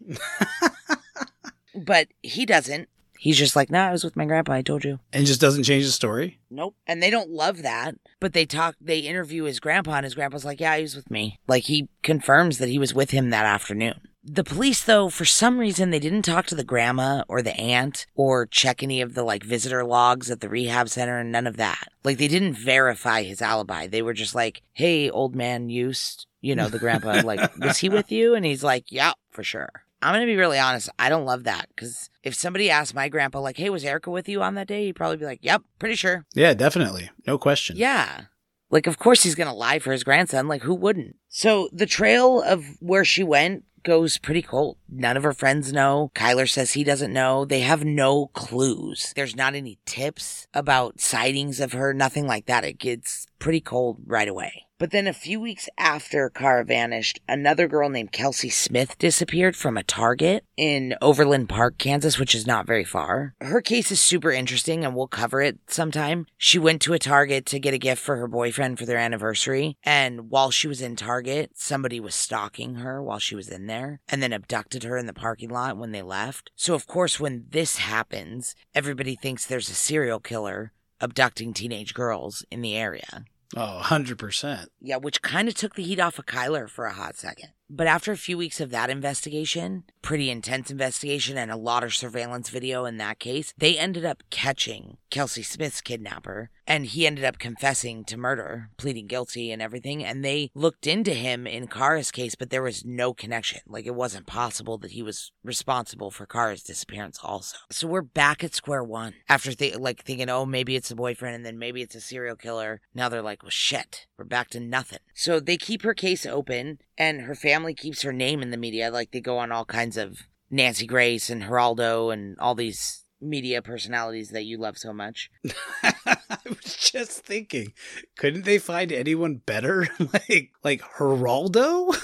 [1.76, 2.90] but he doesn't.
[3.20, 4.54] He's just like, nah, I was with my grandpa.
[4.54, 5.00] I told you.
[5.14, 6.40] And just doesn't change the story.
[6.50, 6.76] Nope.
[6.88, 10.44] And they don't love that, but they talk, they interview his grandpa, and his grandpa's
[10.44, 11.38] like, yeah, he was with me.
[11.48, 14.02] Like, he confirms that he was with him that afternoon.
[14.24, 18.06] The police, though, for some reason, they didn't talk to the grandma or the aunt
[18.14, 21.58] or check any of the like visitor logs at the rehab center and none of
[21.58, 21.88] that.
[22.04, 23.88] Like, they didn't verify his alibi.
[23.88, 27.90] They were just like, hey, old man used, you know, the grandpa, like, was he
[27.90, 28.36] with you?
[28.36, 29.86] And he's like, yeah, for sure.
[30.04, 30.90] I'm going to be really honest.
[30.98, 34.28] I don't love that because if somebody asked my grandpa, like, hey, was Erica with
[34.28, 34.86] you on that day?
[34.86, 36.26] He'd probably be like, yep, pretty sure.
[36.34, 37.10] Yeah, definitely.
[37.28, 37.76] No question.
[37.78, 38.26] Yeah.
[38.72, 40.48] Like, of course he's going to lie for his grandson.
[40.48, 41.18] Like, who wouldn't?
[41.28, 44.78] So the trail of where she went goes pretty cold.
[44.90, 46.12] None of her friends know.
[46.16, 47.46] Kylr says he doesn't know.
[47.46, 49.14] They have no clues.
[49.16, 52.64] There's not any tips about sightings of her, nothing like that.
[52.64, 54.66] It gets pretty cold right away.
[54.82, 59.78] But then a few weeks after Kara vanished, another girl named Kelsey Smith disappeared from
[59.78, 63.36] a Target in Overland Park, Kansas, which is not very far.
[63.42, 66.26] Her case is super interesting and we'll cover it sometime.
[66.36, 69.78] She went to a Target to get a gift for her boyfriend for their anniversary.
[69.84, 74.02] And while she was in Target, somebody was stalking her while she was in there
[74.10, 76.50] and then abducted her in the parking lot when they left.
[76.56, 82.46] So, of course, when this happens, everybody thinks there's a serial killer abducting teenage girls
[82.50, 83.26] in the area.
[83.56, 84.68] Oh, 100%.
[84.80, 87.50] Yeah, which kind of took the heat off of Kylr for a hot second.
[87.74, 91.96] But after a few weeks of that investigation, pretty intense investigation, and a lot of
[91.96, 96.50] surveillance video in that case, they ended up catching Kelsey Smith's kidnapper.
[96.68, 100.06] And he ended up confessing to murder, pleading guilty and everything.
[100.06, 103.60] And they looked into him in Kara's case, but there was no connection.
[103.68, 107.58] Like it wasn't possible that he was responsible for Kara's disappearance also.
[107.72, 111.36] So we're back at square one after th- like thinking, oh, maybe it's a boyfriend
[111.36, 112.80] and then maybe it's a serial killer.
[112.94, 115.00] Now they're like, well, shit, we're back to nothing.
[115.14, 118.90] So they keep her case open and her family keeps her name in the media.
[118.90, 120.18] Like they go on all kinds of
[120.50, 125.30] Nancy Grace and Geraldo and all these media personalities that you love so much.
[125.84, 127.74] I was just thinking,
[128.18, 129.88] couldn't they find anyone better?
[130.00, 131.96] like like Geraldo?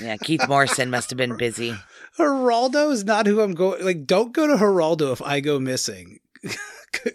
[0.00, 1.76] Yeah, Keith Morrison must have been busy.
[2.18, 3.84] Geraldo is not who I'm going.
[3.84, 6.20] Like, don't go to Geraldo if I go missing.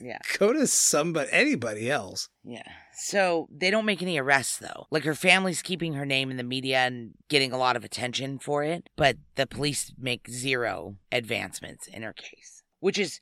[0.02, 0.18] Yeah.
[0.38, 2.28] Go to somebody, anybody else.
[2.44, 2.63] Yeah.
[2.94, 4.88] So they don't make any arrests though.
[4.92, 8.38] Like her family's keeping her name in the media and getting a lot of attention
[8.40, 13.22] for it, but the police make zero advancements in her case, which is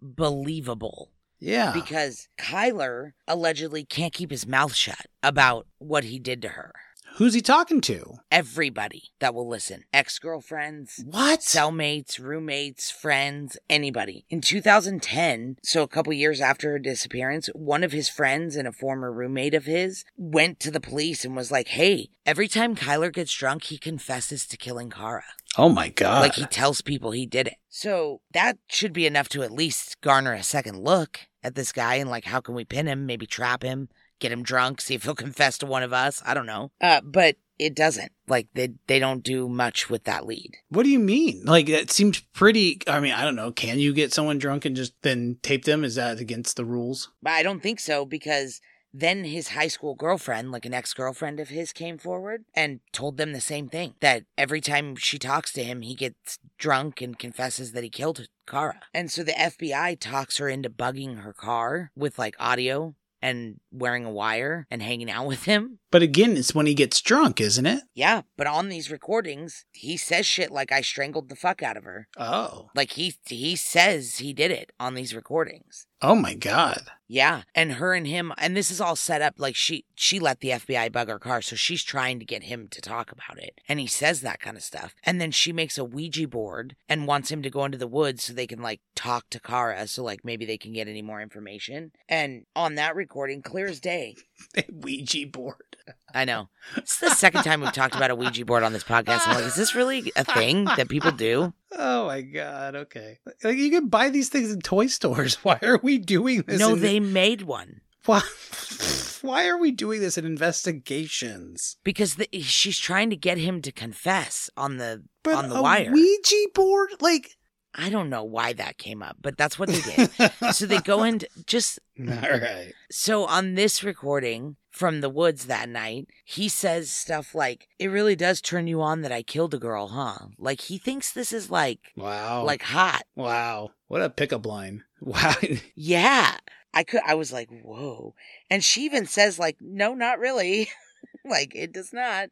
[0.00, 1.72] unbelievable Yeah.
[1.72, 6.72] because Kylr allegedly can't keep his mouth shut about what he did to her.
[7.16, 8.14] Who's he talking to?
[8.30, 11.40] Everybody that will listen ex girlfriends, What?
[11.40, 14.24] cellmates, roommates, friends, anybody.
[14.30, 18.72] In 2010, so a couple years after her disappearance, one of his friends and a
[18.72, 23.12] former roommate of his went to the police and was like, hey, every time Kylr
[23.12, 25.24] gets drunk, he confesses to killing Kara.
[25.58, 26.22] oh my god.
[26.22, 27.56] Like he tells people he did it.
[27.68, 31.96] So that should be enough to at least garner a second look at this guy
[31.96, 33.04] and like, how can we pin him?
[33.06, 33.88] Maybe trap him,
[34.20, 36.22] get him drunk, see if he'll confess to one of us.
[36.24, 36.70] I don't know.
[36.80, 38.12] Uh, but it doesn't.
[38.26, 40.56] Like they they don't do much with that lead.
[40.70, 41.42] what do you mean?
[41.44, 42.80] Like that seems pretty.
[42.86, 43.52] I mean, I don't know.
[43.52, 45.84] Can you get someone drunk and just then tape them?
[45.84, 47.10] Is that against the rules?
[47.22, 48.60] But I don't think so because
[48.92, 53.16] then his high school girlfriend, like an ex girlfriend of his, came forward and told
[53.16, 57.18] them the same thing that every time she talks to him, he gets drunk and
[57.18, 58.80] confesses that he killed Kara.
[58.92, 64.04] And so the FBI talks her into bugging her car with like audio and wearing
[64.04, 65.78] a wire and hanging out with him.
[65.90, 67.82] But again, it's when he gets drunk, isn't it?
[67.94, 71.84] Yeah, but on these recordings, he says shit like I strangled the fuck out of
[71.84, 72.08] her.
[72.16, 72.70] Oh.
[72.74, 75.86] Like he he says he did it on these recordings.
[76.02, 76.82] Oh my god.
[77.12, 80.40] Yeah, and her and him, and this is all set up like she she let
[80.40, 83.60] the FBI bug her car, so she's trying to get him to talk about it,
[83.68, 87.08] and he says that kind of stuff, and then she makes a Ouija board and
[87.08, 90.04] wants him to go into the woods so they can like talk to Kara, so
[90.04, 91.90] like maybe they can get any more information.
[92.08, 94.14] And on that recording, clear as day,
[94.72, 95.69] Ouija board.
[96.14, 99.26] I know it's the second time we've talked about a Ouija board on this podcast.
[99.26, 101.52] I'm like, is this really a thing that people do?
[101.72, 102.74] Oh my god.
[102.74, 103.18] Okay.
[103.44, 105.34] Like you can buy these things in toy stores.
[105.44, 106.58] Why are we doing this?
[106.58, 107.80] No, in- they made one.
[108.06, 108.22] Why?
[109.22, 111.76] Why are we doing this in investigations?
[111.84, 115.62] Because the, she's trying to get him to confess on the But on the a
[115.62, 115.92] wire.
[115.92, 117.36] Ouija board, like.
[117.74, 120.10] I don't know why that came up, but that's what they did.
[120.54, 122.72] so they go and just All right.
[122.90, 128.16] so on this recording from the woods that night, he says stuff like, "It really
[128.16, 131.50] does turn you on that I killed a girl, huh?" Like he thinks this is
[131.50, 132.44] like Wow.
[132.44, 133.02] like hot.
[133.14, 133.70] wow.
[133.88, 134.84] What a pickup line.
[135.00, 135.34] Wow.
[135.74, 136.36] Yeah.
[136.74, 138.14] I could I was like, "Whoa."
[138.50, 140.68] And she even says like, "No, not really."
[141.24, 142.28] like it does not.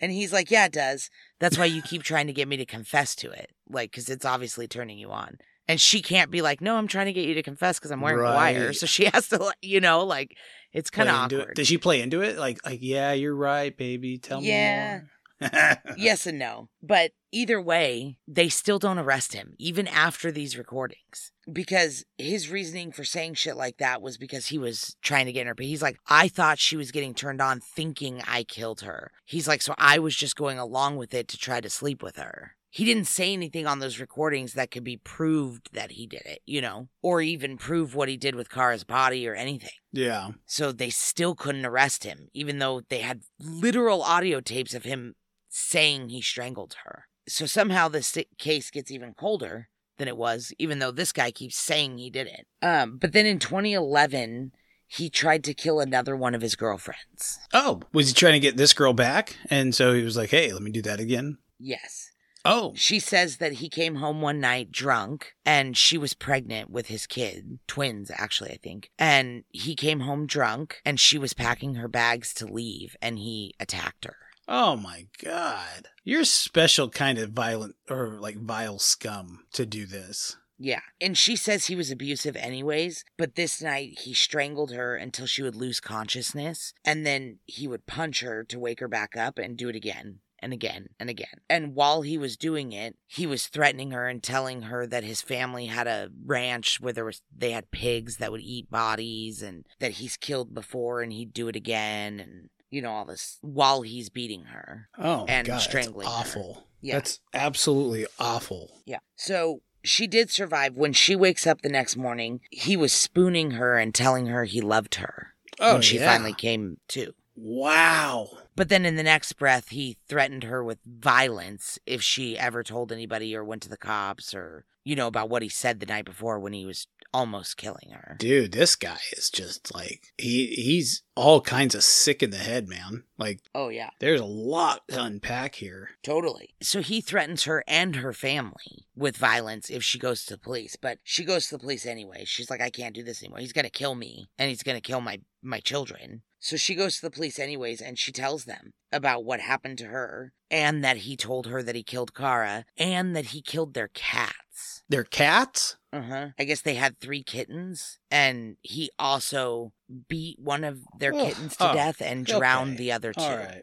[0.00, 1.10] And he's like, "Yeah, it does.
[1.40, 3.50] That's why you keep trying to get me to confess to it.
[3.68, 5.38] Like cuz it's obviously turning you on."
[5.70, 8.00] And she can't be like, "No, I'm trying to get you to confess cuz I'm
[8.00, 10.36] wearing a wire." So she has to like, you know, like
[10.72, 11.40] it's kind of it.
[11.40, 11.54] awkward.
[11.56, 12.38] Did she play into it?
[12.38, 14.18] Like, like, yeah, you're right, baby.
[14.18, 14.52] Tell Yeah.
[14.86, 15.10] me more.
[15.96, 16.68] yes and no.
[16.82, 21.32] But either way, they still don't arrest him, even after these recordings.
[21.50, 25.42] Because his reasoning for saying shit like that was because he was trying to get
[25.42, 25.54] in her.
[25.54, 29.10] But he's like, I thought she was getting turned on thinking I killed her.
[29.24, 32.16] He's like, so I was just going along with it to try to sleep with
[32.16, 32.52] her.
[32.70, 36.42] He didn't say anything on those recordings that could be proved that he did it,
[36.44, 39.70] you know, or even prove what he did with Kara's body or anything.
[39.90, 40.32] Yeah.
[40.44, 45.14] So they still couldn't arrest him, even though they had literal audio tapes of him
[45.58, 47.04] saying he strangled her.
[47.28, 49.68] So somehow this case gets even colder
[49.98, 52.46] than it was, even though this guy keeps saying he did it.
[52.62, 54.52] Um, but then in 2011,
[54.86, 57.38] he tried to kill another one of his girlfriends.
[57.52, 59.36] Oh, was he trying to get this girl back?
[59.50, 61.38] And so he was like, hey, let me do that again.
[61.58, 62.10] Yes.
[62.44, 66.86] Oh, She says that he came home one night drunk and she was pregnant with
[66.86, 68.90] his kid, twins actually, I think.
[68.98, 73.54] And he came home drunk and she was packing her bags to leave and he
[73.60, 74.16] attacked her.
[74.48, 75.88] Oh my God.
[76.02, 80.36] You're a special kind of violent or like vile scum to do this.
[80.58, 80.80] Yeah.
[81.00, 85.42] And she says he was abusive anyways, but this night he strangled her until she
[85.42, 89.56] would lose consciousness, and then he would punch her to wake her back up and
[89.56, 91.40] do it again and again and again.
[91.48, 95.20] And while he was doing it, he was threatening her and telling her that his
[95.20, 99.64] family had a ranch where there was they had pigs that would eat bodies and
[99.78, 103.82] that he's killed before and he'd do it again and you know all this while
[103.82, 104.88] he's beating her.
[104.98, 106.40] Oh, And God, strangling That's her.
[106.40, 106.64] awful.
[106.80, 106.94] Yeah.
[106.94, 108.70] That's absolutely awful.
[108.84, 108.98] Yeah.
[109.16, 110.74] So she did survive.
[110.76, 114.60] When she wakes up the next morning, he was spooning her and telling her he
[114.60, 115.34] loved her.
[115.60, 116.12] Oh, when she yeah.
[116.12, 117.14] finally came to.
[117.34, 118.28] Wow.
[118.56, 122.92] But then in the next breath, he threatened her with violence if she ever told
[122.92, 126.04] anybody or went to the cops or, you know, about what he said the night
[126.04, 128.16] before when he was almost killing her.
[128.18, 132.68] Dude, this guy is just like he he's all kinds of sick in the head,
[132.68, 133.04] man.
[133.16, 135.90] Like Oh, yeah, there's a lot to unpack here.
[136.02, 136.54] totally.
[136.60, 140.76] So he threatens her and her family with violence if she goes to the police.
[140.76, 142.24] But she goes to the police anyway.
[142.24, 143.38] She's like, I can't do this anymore.
[143.40, 146.22] He's going to kill me and he's going to kill my, my children.
[146.40, 149.86] So she goes to the police anyways and she tells them about what happened to
[149.86, 153.88] her and that he told her that he killed Kara and that he killed their
[153.88, 154.82] cats.
[154.88, 155.76] They're cats?
[155.92, 156.28] Uh huh.
[156.38, 159.72] I guess they had three kittens, and he also
[160.08, 162.78] beat one of their Oh, kittens to oh, death and drowned okay.
[162.78, 163.20] the other two.
[163.20, 163.62] All right.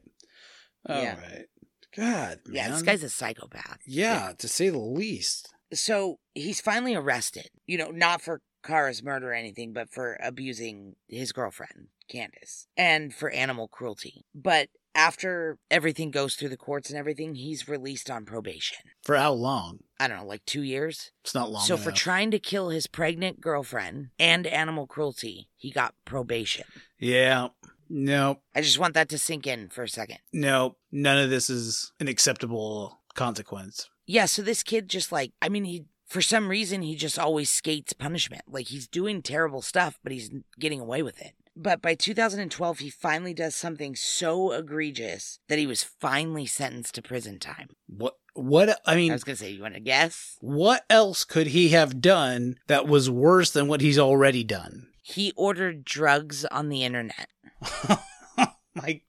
[0.88, 1.04] All right.
[1.04, 1.16] Yeah.
[1.96, 2.56] God, man.
[2.56, 3.80] Yeah, this guy's a psychopath.
[3.86, 5.54] Yeah, to say the least.
[5.74, 7.50] So he's finally arrested.
[7.66, 13.14] You know, not for Kara's murder or anything, but for abusing his girlfriend, Candace, and
[13.14, 14.26] for animal cruelty.
[14.34, 18.78] But after everything goes through the courts and everything, he's released on probation.
[19.04, 19.80] For how long?
[20.00, 21.12] I don't know, like two years?
[21.24, 21.64] It's not long.
[21.64, 26.66] so for trying to kill his pregnant girlfriend and animal cruelty, he got probation.
[27.00, 27.50] Yeah.
[27.90, 28.42] Nope.
[28.56, 30.18] I just want that to sink in for a second.
[30.34, 30.78] Nope.
[30.92, 33.90] None of this is an acceptable consequence.
[34.08, 37.50] Yeah, so this kid just like, I mean, he, for some reason, he just always
[37.50, 38.44] skates punishment.
[38.48, 41.34] Like he's doing terrible stuff, but he's getting away with it.
[41.56, 47.02] But by 2012, he finally does something so egregious that he was finally sentenced to
[47.02, 47.70] prison time.
[47.88, 50.38] What what I mean I was to say, you want to guess?
[50.42, 54.88] what else could he have done that was worse than what he's already done?
[55.02, 57.30] He ordered drugs on the internet.
[58.76, 59.02] My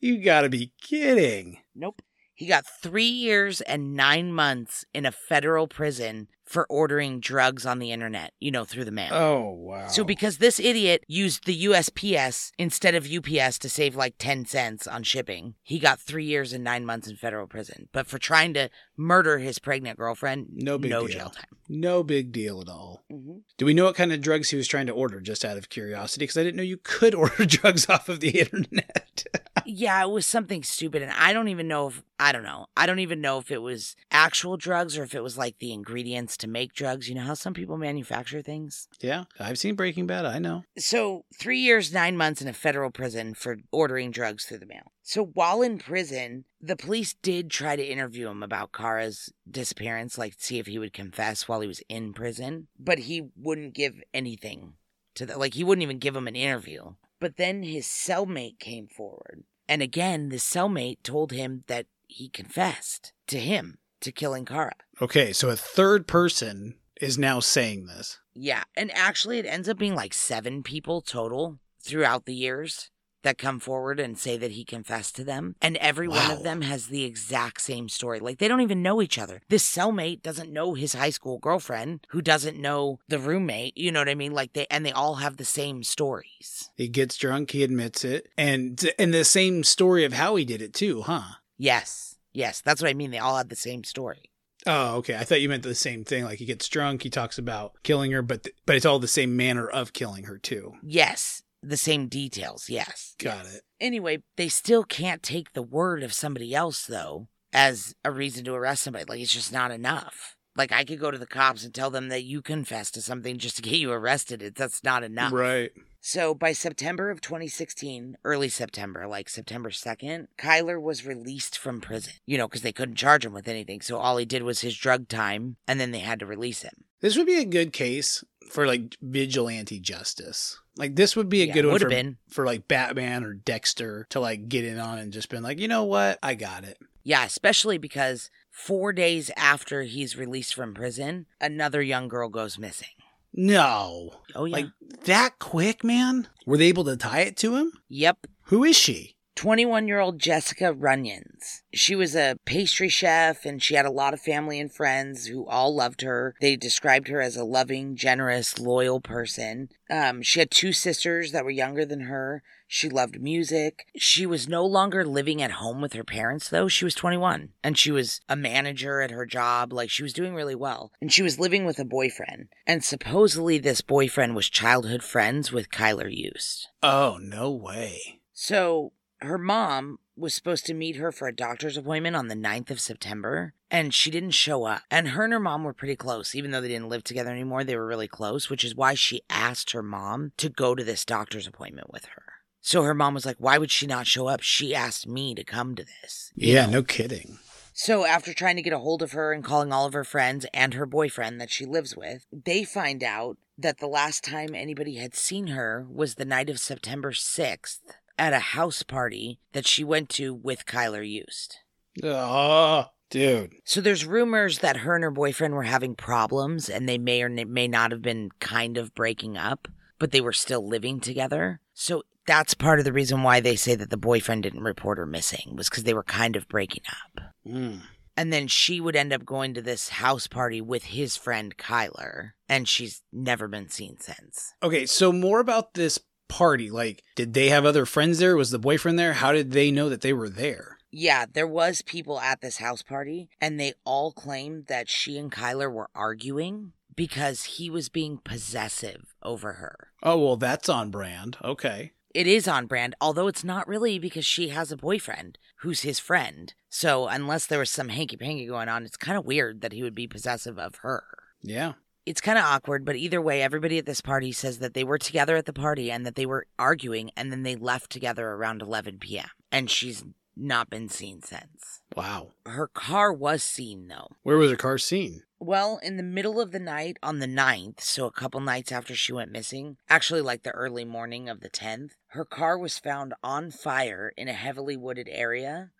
[0.00, 1.58] you got to be kidding.
[1.74, 2.02] Nope.
[2.34, 7.78] He got three years and nine months in a federal prison for ordering drugs on
[7.78, 9.12] the internet, you know, through the mail.
[9.12, 9.86] Oh, wow.
[9.88, 14.86] So because this idiot used the USPS instead of UPS to save like 10 cents
[14.86, 17.88] on shipping, he got 3 years and 9 months in federal prison.
[17.92, 21.16] But for trying to murder his pregnant girlfriend, No big no deal.
[21.16, 21.44] jail time.
[21.68, 23.04] no big deal at all.
[23.10, 23.38] Mm-hmm.
[23.56, 25.68] Do we know what kind of drugs he was trying to order just out of
[25.70, 29.24] curiosity because I didn't know you could order drugs off of the internet.
[29.66, 32.66] Yeah, it was something stupid and I don't even know if I don't know.
[32.76, 35.72] I don't even know if it was actual drugs or if it was like the
[35.72, 37.08] ingredients to make drugs.
[37.08, 38.88] You know how some people manufacture things?
[39.00, 40.64] yeah, I've seen Breaking Bad, I know.
[40.76, 44.92] So, three years, nine months in a federal prison for ordering drugs through the mail.
[45.02, 50.34] So, while in prison, the police did try to interview him about Kara's disappearance, like
[50.38, 54.74] see if he would confess while he was in prison, but he wouldn't give anything
[55.14, 56.94] to the, like, he wouldn't even give him an interview.
[57.20, 59.44] But then his cellmate came forward.
[59.68, 64.74] And again, the cellmate told him that he confessed to him to killing Kara.
[65.02, 68.20] Okay, so a third person is now saying this.
[68.34, 72.90] Yeah, and actually, it ends up being like seven people total throughout the years
[73.24, 75.56] that come forward and say that he confessed to them.
[75.60, 78.20] And every one of them has the exact same story.
[78.20, 79.40] Like, they don't even know each other.
[79.48, 83.76] This cellmate doesn't know his high school girlfriend, who doesn't know the roommate.
[83.76, 84.32] You know what I mean?
[84.32, 86.70] Like, they, and they all have the same stories.
[86.76, 90.60] He gets drunk, he admits it, and and the same story of how he did
[90.60, 91.36] it too, huh?
[91.56, 93.10] Yes, yes, that's what I mean.
[93.10, 94.30] They all have the same story.
[94.66, 95.16] Oh, okay.
[95.16, 96.24] I thought you meant the same thing.
[96.24, 99.08] Like he gets drunk, he talks about killing her, but th- but it's all the
[99.08, 100.74] same manner of killing her too.
[100.82, 102.68] Yes, the same details.
[102.68, 103.14] Yes.
[103.18, 103.56] Got yes.
[103.56, 103.62] it.
[103.80, 108.54] Anyway, they still can't take the word of somebody else, though, as a reason to
[108.54, 109.04] arrest somebody.
[109.06, 110.36] Like, it's just not enough.
[110.56, 113.38] Like, I could go to the cops and tell them that you confessed to something
[113.38, 114.42] just to get you arrested.
[114.42, 115.32] It, that's not enough.
[115.32, 115.70] Right.
[116.00, 122.12] So, by September of 2016, early September, like September 2nd, Kylr was released from prison,
[122.26, 123.80] you know, because they couldn't charge him with anything.
[123.80, 126.84] So, all he did was his drug time, and then they had to release him.
[127.00, 130.58] This would be a good case for like vigilante justice.
[130.76, 132.16] Like this would be a Yeah, good one for, been.
[132.28, 135.68] for like Batman or Dexter to like get in on and just been like, you
[135.68, 136.78] know what, I got it.
[137.02, 142.88] Yeah, especially because four days after he's released from prison, another young girl goes missing.
[143.32, 144.56] No, Oh, yeah.
[144.56, 144.66] like
[145.06, 146.28] that quick, man.
[146.46, 147.72] Were they able to tie it to him?
[147.88, 148.26] yep.
[148.48, 149.16] Who is she?
[149.36, 151.64] 21 year old Jessica Runions.
[151.72, 155.44] She was a pastry chef and she had a lot of family and friends who
[155.46, 156.36] all loved her.
[156.40, 159.70] They described her as a loving, generous, loyal person.
[159.90, 162.44] Um, she had two sisters that were younger than her.
[162.74, 163.86] She loved music.
[163.94, 166.66] She was no longer living at home with her parents, though.
[166.66, 169.72] She was 21 and she was a manager at her job.
[169.72, 170.90] Like, she was doing really well.
[171.00, 172.48] And she was living with a boyfriend.
[172.66, 176.66] And supposedly, this boyfriend was childhood friends with Kylr Yust.
[176.82, 178.18] Oh, no way.
[178.32, 182.72] So, her mom was supposed to meet her for a doctor's appointment on the 9th
[182.72, 184.82] of September, and she didn't show up.
[184.90, 187.62] And her and her mom were pretty close, even though they didn't live together anymore.
[187.62, 191.04] They were really close, which is why she asked her mom to go to this
[191.04, 192.33] doctor's appointment with her.
[192.66, 194.40] So her mom was like, Why would she not show up?
[194.40, 196.32] She asked me to come to this.
[196.34, 196.72] Yeah, know?
[196.72, 197.38] no kidding.
[197.74, 200.46] So, after trying to get a hold of her and calling all of her friends
[200.54, 204.94] and her boyfriend that she lives with, they find out that the last time anybody
[204.94, 207.80] had seen her was the night of September 6th
[208.18, 211.58] at a house party that she went to with Kylr Yust.
[212.02, 213.56] Oh, dude.
[213.64, 217.28] So, there's rumors that her and her boyfriend were having problems and they may or
[217.28, 221.60] may not have been kind of breaking up, but they were still living together.
[221.74, 225.06] So, that's part of the reason why they say that the boyfriend didn't report her
[225.06, 227.24] missing was because they were kind of breaking up.
[227.46, 227.80] Mm.
[228.16, 232.30] And then she would end up going to this house party with his friend Kylr,
[232.48, 234.54] and she's never been seen since.
[234.62, 235.98] Okay, so more about this
[236.28, 236.70] party.
[236.70, 238.36] Like, did they have other friends there?
[238.36, 239.14] Was the boyfriend there?
[239.14, 240.78] How did they know that they were there?
[240.92, 245.30] Yeah, there was people at this house party, and they all claimed that she and
[245.32, 249.88] Kylr were arguing because he was being possessive over her.
[250.04, 251.36] Oh, well, that's on brand.
[251.42, 251.92] Okay.
[252.14, 255.98] It is on brand, although it's not really because she has a boyfriend who's his
[255.98, 256.54] friend.
[256.68, 259.82] So, unless there was some hanky panky going on, it's kind of weird that he
[259.82, 261.02] would be possessive of her.
[261.42, 261.72] Yeah.
[262.06, 264.98] it's kind of awkward, but either way, everybody at this party says that they were
[264.98, 268.62] together at the party and that they were arguing and then they left together around
[268.62, 269.28] 11 p.m.
[269.50, 270.04] And she's
[270.36, 271.80] not been seen since.
[271.96, 272.32] Wow.
[272.46, 274.08] Her car was seen though.
[274.22, 275.22] Where was her car seen?
[275.44, 278.94] Well, in the middle of the night on the 9th, so a couple nights after
[278.94, 283.12] she went missing, actually like the early morning of the 10th, her car was found
[283.22, 285.70] on fire in a heavily wooded area,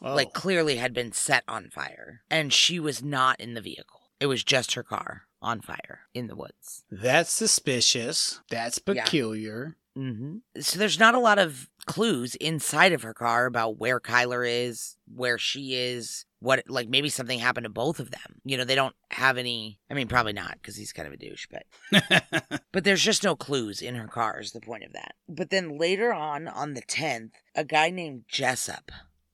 [0.00, 0.14] Oh.
[0.14, 2.22] like clearly had been set on fire.
[2.30, 4.00] And she was not in the vehicle.
[4.18, 6.84] It was just her car on fire in the woods.
[6.90, 8.40] that's suspicious.
[8.48, 9.04] That's Yeah.
[9.04, 9.76] peculiar.
[9.94, 14.42] hmm So there's not a lot of clues inside of her car about where Kylr
[14.48, 18.40] is, where she is, what like maybe something happened to both of them.
[18.44, 19.78] You know, they don't have any.
[19.90, 23.36] I mean, probably not because he's kind of a douche, but but there's just no
[23.36, 24.40] clues in her car.
[24.40, 25.14] Is the point of that?
[25.28, 28.90] But then later on, on the tenth, a guy named Jessup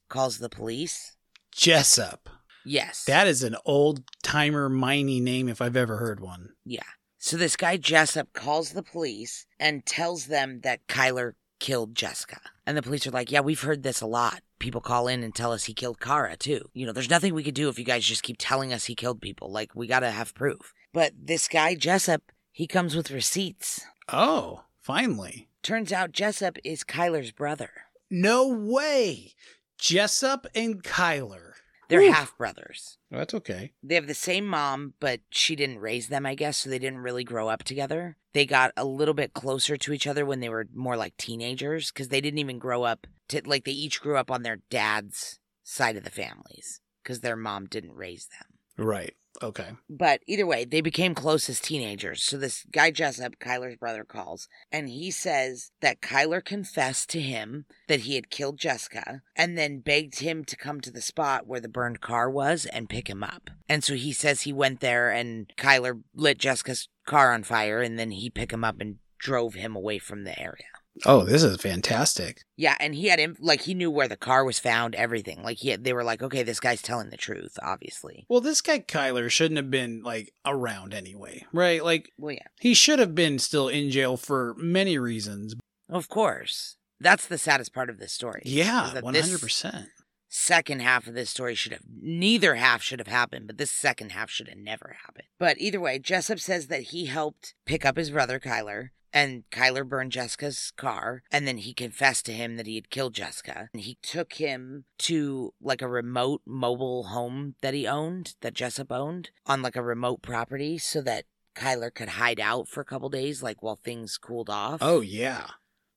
[0.08, 1.16] calls the police.
[1.52, 2.28] Jessup.
[2.64, 6.50] Yes, That is an old timer miney name if I've ever heard one.
[6.66, 6.82] Yeah.
[7.16, 12.40] So this guy Jessup calls the police and tells them that Kylr killed Jessica.
[12.66, 14.42] And the police are like, Yeah, we've heard this a lot.
[14.58, 16.68] People call in and tell us he killed Kara too.
[16.72, 18.94] You know, there's nothing we could do if you guys just keep telling us he
[18.94, 19.50] killed people.
[19.50, 20.74] Like, we gotta have proof.
[20.92, 23.82] But this guy Jessup, he comes with receipts.
[24.12, 25.48] Oh, finally.
[25.62, 27.70] Turns out Jessup is Kylr's brother.
[28.10, 29.32] No way.
[29.78, 31.52] Jessup and Kylr.
[31.88, 32.98] They're half brothers.
[33.10, 33.72] That's okay.
[33.82, 36.98] They have the same mom, but she didn't raise them, I guess, so they didn't
[36.98, 38.16] really grow up together.
[38.38, 41.90] They got a little bit closer to each other when they were more like teenagers
[41.90, 45.40] because they didn't even grow up to like they each grew up on their dad's
[45.64, 48.86] side of the families because their mom didn't raise them.
[48.86, 49.16] Right.
[49.42, 49.68] Okay.
[49.88, 52.22] But either way, they became close as teenagers.
[52.22, 57.66] So this guy Jessup, Kylr's brother, calls and he says that Kylr confessed to him
[57.86, 61.60] that he had killed Jessica and then begged him to come to the spot where
[61.60, 63.50] the burned car was and pick him up.
[63.68, 67.98] And so he says he went there and Kylr lit Jessica's car on fire and
[67.98, 70.64] then he picked him up and drove him away from the area.
[71.06, 72.42] Oh, this is fantastic.
[72.56, 75.42] Yeah, and he had him like he knew where the car was found, everything.
[75.42, 78.26] Like he had, they were like, okay, this guy's telling the truth, obviously.
[78.28, 81.84] Well, this guy Kylr shouldn't have been like around anyway, right?
[81.84, 82.46] Like Well, yeah.
[82.60, 85.54] he should have been still in jail for many reasons.
[85.88, 86.76] Of course.
[87.00, 88.42] That's the saddest part of this story.
[88.44, 89.86] Yeah, one hundred percent.
[90.30, 94.12] Second half of this story should have neither half should have happened, but this second
[94.12, 95.28] half should have never happened.
[95.38, 99.88] But either way, Jessup says that he helped pick up his brother Kylr, and Kylr
[99.88, 103.68] burned Jessica's car, and then he confessed to him that he had killed Jessica.
[103.72, 108.92] And he took him to like a remote mobile home that he owned, that Jessup
[108.92, 113.08] owned, on like a remote property so that Kylr could hide out for a couple
[113.08, 114.78] days, like while things cooled off.
[114.82, 115.48] Oh yeah.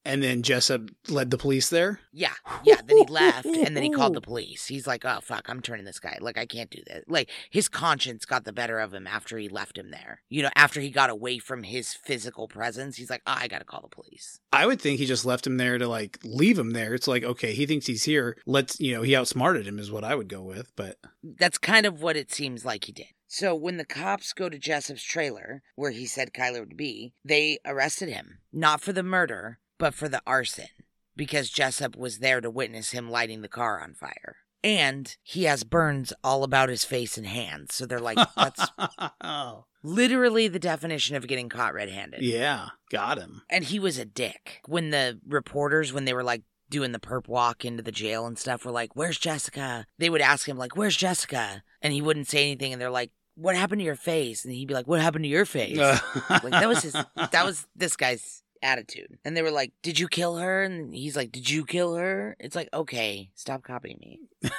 [0.04, 2.00] And then Jessup led the police there.
[2.12, 2.34] Yeah,
[2.64, 2.78] yeah.
[2.86, 4.66] Then he left, and then he called the police.
[4.66, 6.18] He's like, "Oh fuck, I'm turning this guy.
[6.20, 9.48] Like, I can't do this." Like, his conscience got the better of him after he
[9.48, 10.22] left him there.
[10.30, 13.66] You know, after he got away from his physical presence, he's like, oh, "I gotta
[13.66, 16.72] call the police." I would think he just left him there to like leave him
[16.72, 16.94] there.
[16.94, 18.38] It's like, okay, he thinks he's here.
[18.46, 20.72] Let's, you know, he outsmarted him is what I would go with.
[20.76, 23.08] But That's kind of what it seems like he did.
[23.34, 27.60] So when the cops go to Jessup's trailer, where he said Kylr would be, they
[27.66, 30.68] arrested him, not for the murder, but for the arson,
[31.16, 34.38] because Jessup was there to witness him lighting the car on fire.
[34.64, 37.74] And he has burns all about his face and hands.
[37.74, 38.68] So they're like, that's
[39.84, 42.22] literally the definition of getting caught red handed.
[42.22, 43.42] yeah, got him.
[43.50, 44.62] And he was a dick.
[44.68, 48.38] When the reporters, when they were like doing the perp walk into the jail and
[48.38, 49.88] stuff, were like, Where's Jessica?
[49.98, 51.64] They would ask him, like, Where's Jessica?
[51.82, 52.72] And he wouldn't say anything.
[52.72, 54.46] And they're like, What happened to your face?
[54.46, 55.76] And he'd be like, What happened to your face?
[56.30, 59.18] like that was his that was this guy's attitude.
[59.26, 60.64] And they were like, Did you kill her?
[60.64, 62.36] And he's like, Did you kill her?
[62.40, 64.52] It's like, okay, stop copying me.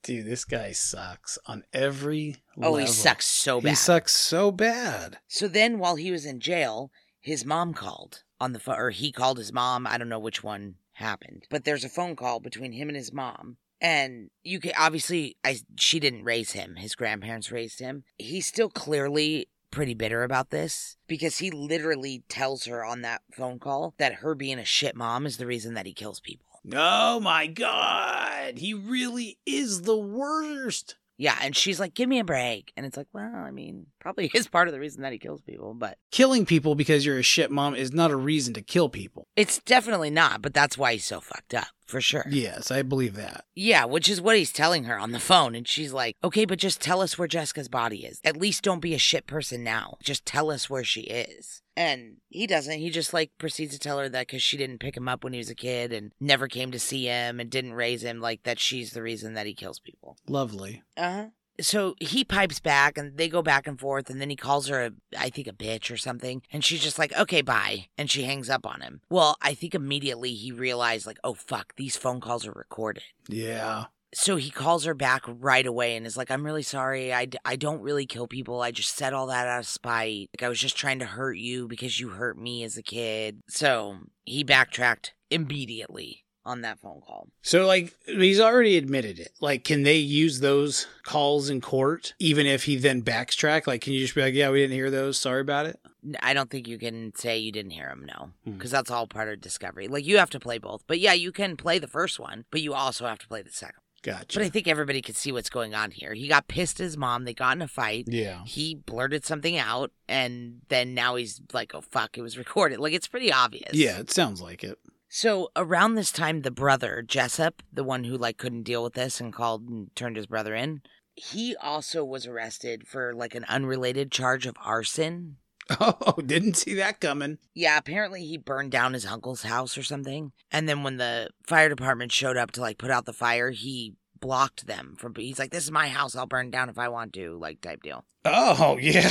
[0.02, 2.76] Dude, this guy sucks on every Oh, level.
[2.76, 3.70] he sucks so bad.
[3.70, 5.18] He sucks so bad.
[5.26, 9.10] So then, while he was in jail, his mom called on the phone, or he
[9.10, 9.84] called his mom.
[9.84, 13.12] I don't know which one happened, but there's a phone call between him and his
[13.12, 13.56] mom.
[13.80, 16.76] And you can obviously, I she didn't raise him.
[16.76, 18.04] His grandparents raised him.
[18.16, 23.58] He's still clearly pretty bitter about this because he literally tells her on that phone
[23.58, 26.46] call that her being a shit mom is the reason that he kills people.
[26.72, 30.96] Oh my god, he really is the worst.
[31.18, 34.26] Yeah, and she's like, "Give me a break," and it's like, well, I mean, probably
[34.34, 37.22] is part of the reason that he kills people, but Killing people because you're a
[37.22, 39.26] shit mom is not a reason to kill people.
[39.36, 40.42] it's definitely not.
[40.42, 42.24] But that's why he's so fucked up for sure.
[42.28, 43.44] Yes, I believe that.
[43.54, 45.54] Yeah, which is what he's telling her on the phone.
[45.54, 48.20] And she's like, okay, but just tell us where Jessica's body is.
[48.24, 49.96] At least don't be a shit person now.
[50.02, 51.62] Just tell us where she is.
[51.76, 52.78] And he doesn't.
[52.78, 55.34] He just like proceeds to tell her that because she didn't pick him up when
[55.34, 58.44] he was a kid and never came to see him and didn't raise him, like
[58.44, 60.16] that she's the reason that he kills people.
[60.26, 60.82] Lovely.
[60.96, 61.26] Uh huh.
[61.58, 64.84] So he pipes back and they go back and forth and then he calls her,
[64.86, 66.42] a, I think, a bitch or something.
[66.52, 67.86] And she's just like, okay, bye.
[67.96, 69.00] And she hangs up on him.
[69.08, 73.04] Well, I think immediately he realized, like, oh, fuck, these phone calls are recorded.
[73.28, 73.86] Yeah.
[74.14, 77.12] So he calls her back right away and is like, I'm really sorry.
[77.12, 78.62] I, d- I don't really kill people.
[78.62, 80.30] I just said all that out of spite.
[80.34, 83.40] Like, I was just trying to hurt you because you hurt me as a kid.
[83.48, 87.28] So he backtracked immediately on that phone call.
[87.42, 89.32] So, like, he's already admitted it.
[89.40, 93.66] Like, can they use those calls in court, even if he then backtrack?
[93.66, 95.18] Like, can you just be like, yeah, we didn't hear those.
[95.18, 95.80] Sorry about it?
[96.22, 98.52] I don't think you can say you didn't hear him, no, Hmm.
[98.52, 99.88] because that's all part of discovery.
[99.88, 100.84] Like, you have to play both.
[100.86, 103.50] But yeah, you can play the first one, but you also have to play the
[103.50, 103.80] second.
[104.06, 104.38] Gotcha.
[104.38, 106.14] But I think everybody could see what's going on here.
[106.14, 107.24] He got pissed at his mom.
[107.24, 108.04] They got in a fight.
[108.06, 108.44] yeah.
[108.46, 112.92] he blurted something out and then now he's like oh fuck it was recorded like
[112.94, 114.78] it's pretty obvious Yeah, it sounds like it.
[115.08, 119.20] so around this time the brother jessup the one who like couldn't deal with this
[119.20, 120.82] and called and turned his brother in
[121.16, 125.38] he also was arrested for like an unrelated charge of arson
[125.80, 127.38] Oh, didn't see that coming.
[127.54, 131.68] yeah apparently he burned down his uncle's house or something and then when the fire
[131.68, 135.50] department showed up to like put out the fire he blocked them from he's like
[135.50, 138.76] this is my house i'll burn down if i want to like type deal Oh,
[138.80, 139.08] yeah.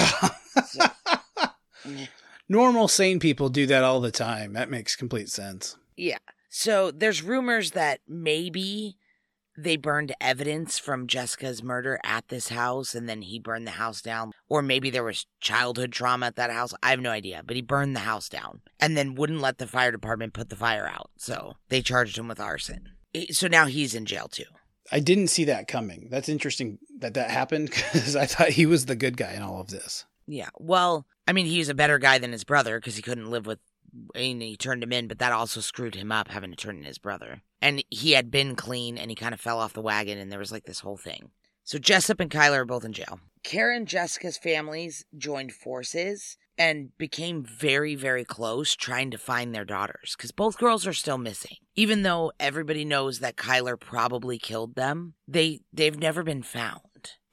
[0.67, 0.85] So-
[2.47, 4.53] Normal, sane people do that all the time.
[4.53, 5.77] That makes complete sense.
[5.97, 6.17] Yeah.
[6.49, 8.97] So there's rumors that maybe
[9.57, 14.01] they burned evidence from Jessica's murder at this house and then he burned the house
[14.01, 14.31] down.
[14.49, 16.73] Or maybe there was childhood trauma at that house.
[16.83, 17.41] I have no idea.
[17.45, 20.55] But he burned the house down and then wouldn't let the fire department put the
[20.55, 21.11] fire out.
[21.17, 22.89] So they charged him with arson.
[23.31, 24.43] So now he's in jail too.
[24.91, 26.09] I didn't see that coming.
[26.11, 29.59] That's interesting that that happened because I thought he was the good guy in all
[29.59, 30.05] of this.
[30.27, 30.49] Yeah.
[30.57, 33.45] Well, I mean, he was a better guy than his brother because he couldn't live
[33.45, 33.59] with.
[34.13, 36.83] And he turned him in, but that also screwed him up having to turn in
[36.83, 37.41] his brother.
[37.61, 40.39] And he had been clean and he kind of fell off the wagon, and there
[40.39, 41.31] was like this whole thing.
[41.63, 43.19] So Jessup and Kylr are both in jail.
[43.43, 50.15] Karen Jessica's families joined forces and became very, very close trying to find their daughters
[50.15, 51.57] because both girls are still missing.
[51.75, 56.81] Even though everybody knows that Kylr probably killed them, they, they've never been found.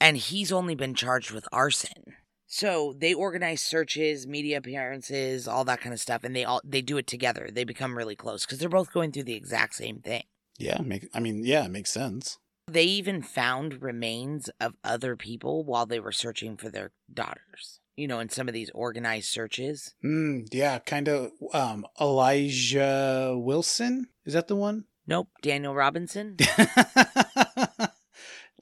[0.01, 2.17] And he's only been charged with arson.
[2.53, 6.83] So they organize searches, media appearances, all that kind of stuff, and they all they
[6.83, 7.49] do it together.
[7.51, 10.25] They become really close because they're both going through the exact same thing.
[10.59, 12.39] Yeah, make, I mean, yeah, it makes sense.
[12.69, 17.81] They even found remains of other people while they were searching for their daughters.
[17.97, 19.95] You know, in some of these organized searches.
[20.05, 21.31] Mm, yeah, kind of.
[21.55, 24.85] Um, Elijah Wilson is that the one?
[25.07, 26.37] Nope, Daniel Robinson.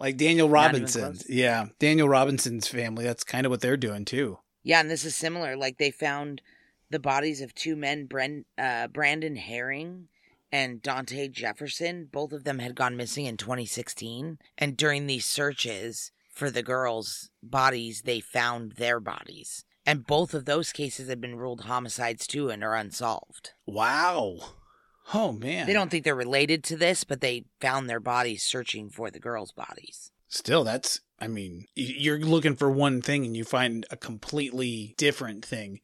[0.01, 1.19] like Daniel Robinson.
[1.29, 3.05] Yeah, Daniel Robinson's family.
[3.05, 4.39] That's kind of what they're doing too.
[4.63, 5.57] Yeah, and this is similar.
[5.57, 6.43] Like they found
[6.91, 10.09] the bodies of two men, Bren, uh, Brandon Herring
[10.51, 12.09] and Dante Jefferson.
[12.11, 14.39] Both of them had gone missing in 2016.
[14.59, 19.65] And during these searches for the girls' bodies, they found their bodies.
[19.87, 23.53] And both of those cases have been ruled homicides too and are unsolved.
[23.67, 24.39] Wow.
[25.13, 25.67] Oh man.
[25.67, 29.21] They don't think they're related to this, but they found their bodies searching for the
[29.21, 30.11] girls' bodies.
[30.29, 31.01] Still, that's.
[31.19, 35.81] I mean, you're looking for one thing and you find a completely different thing.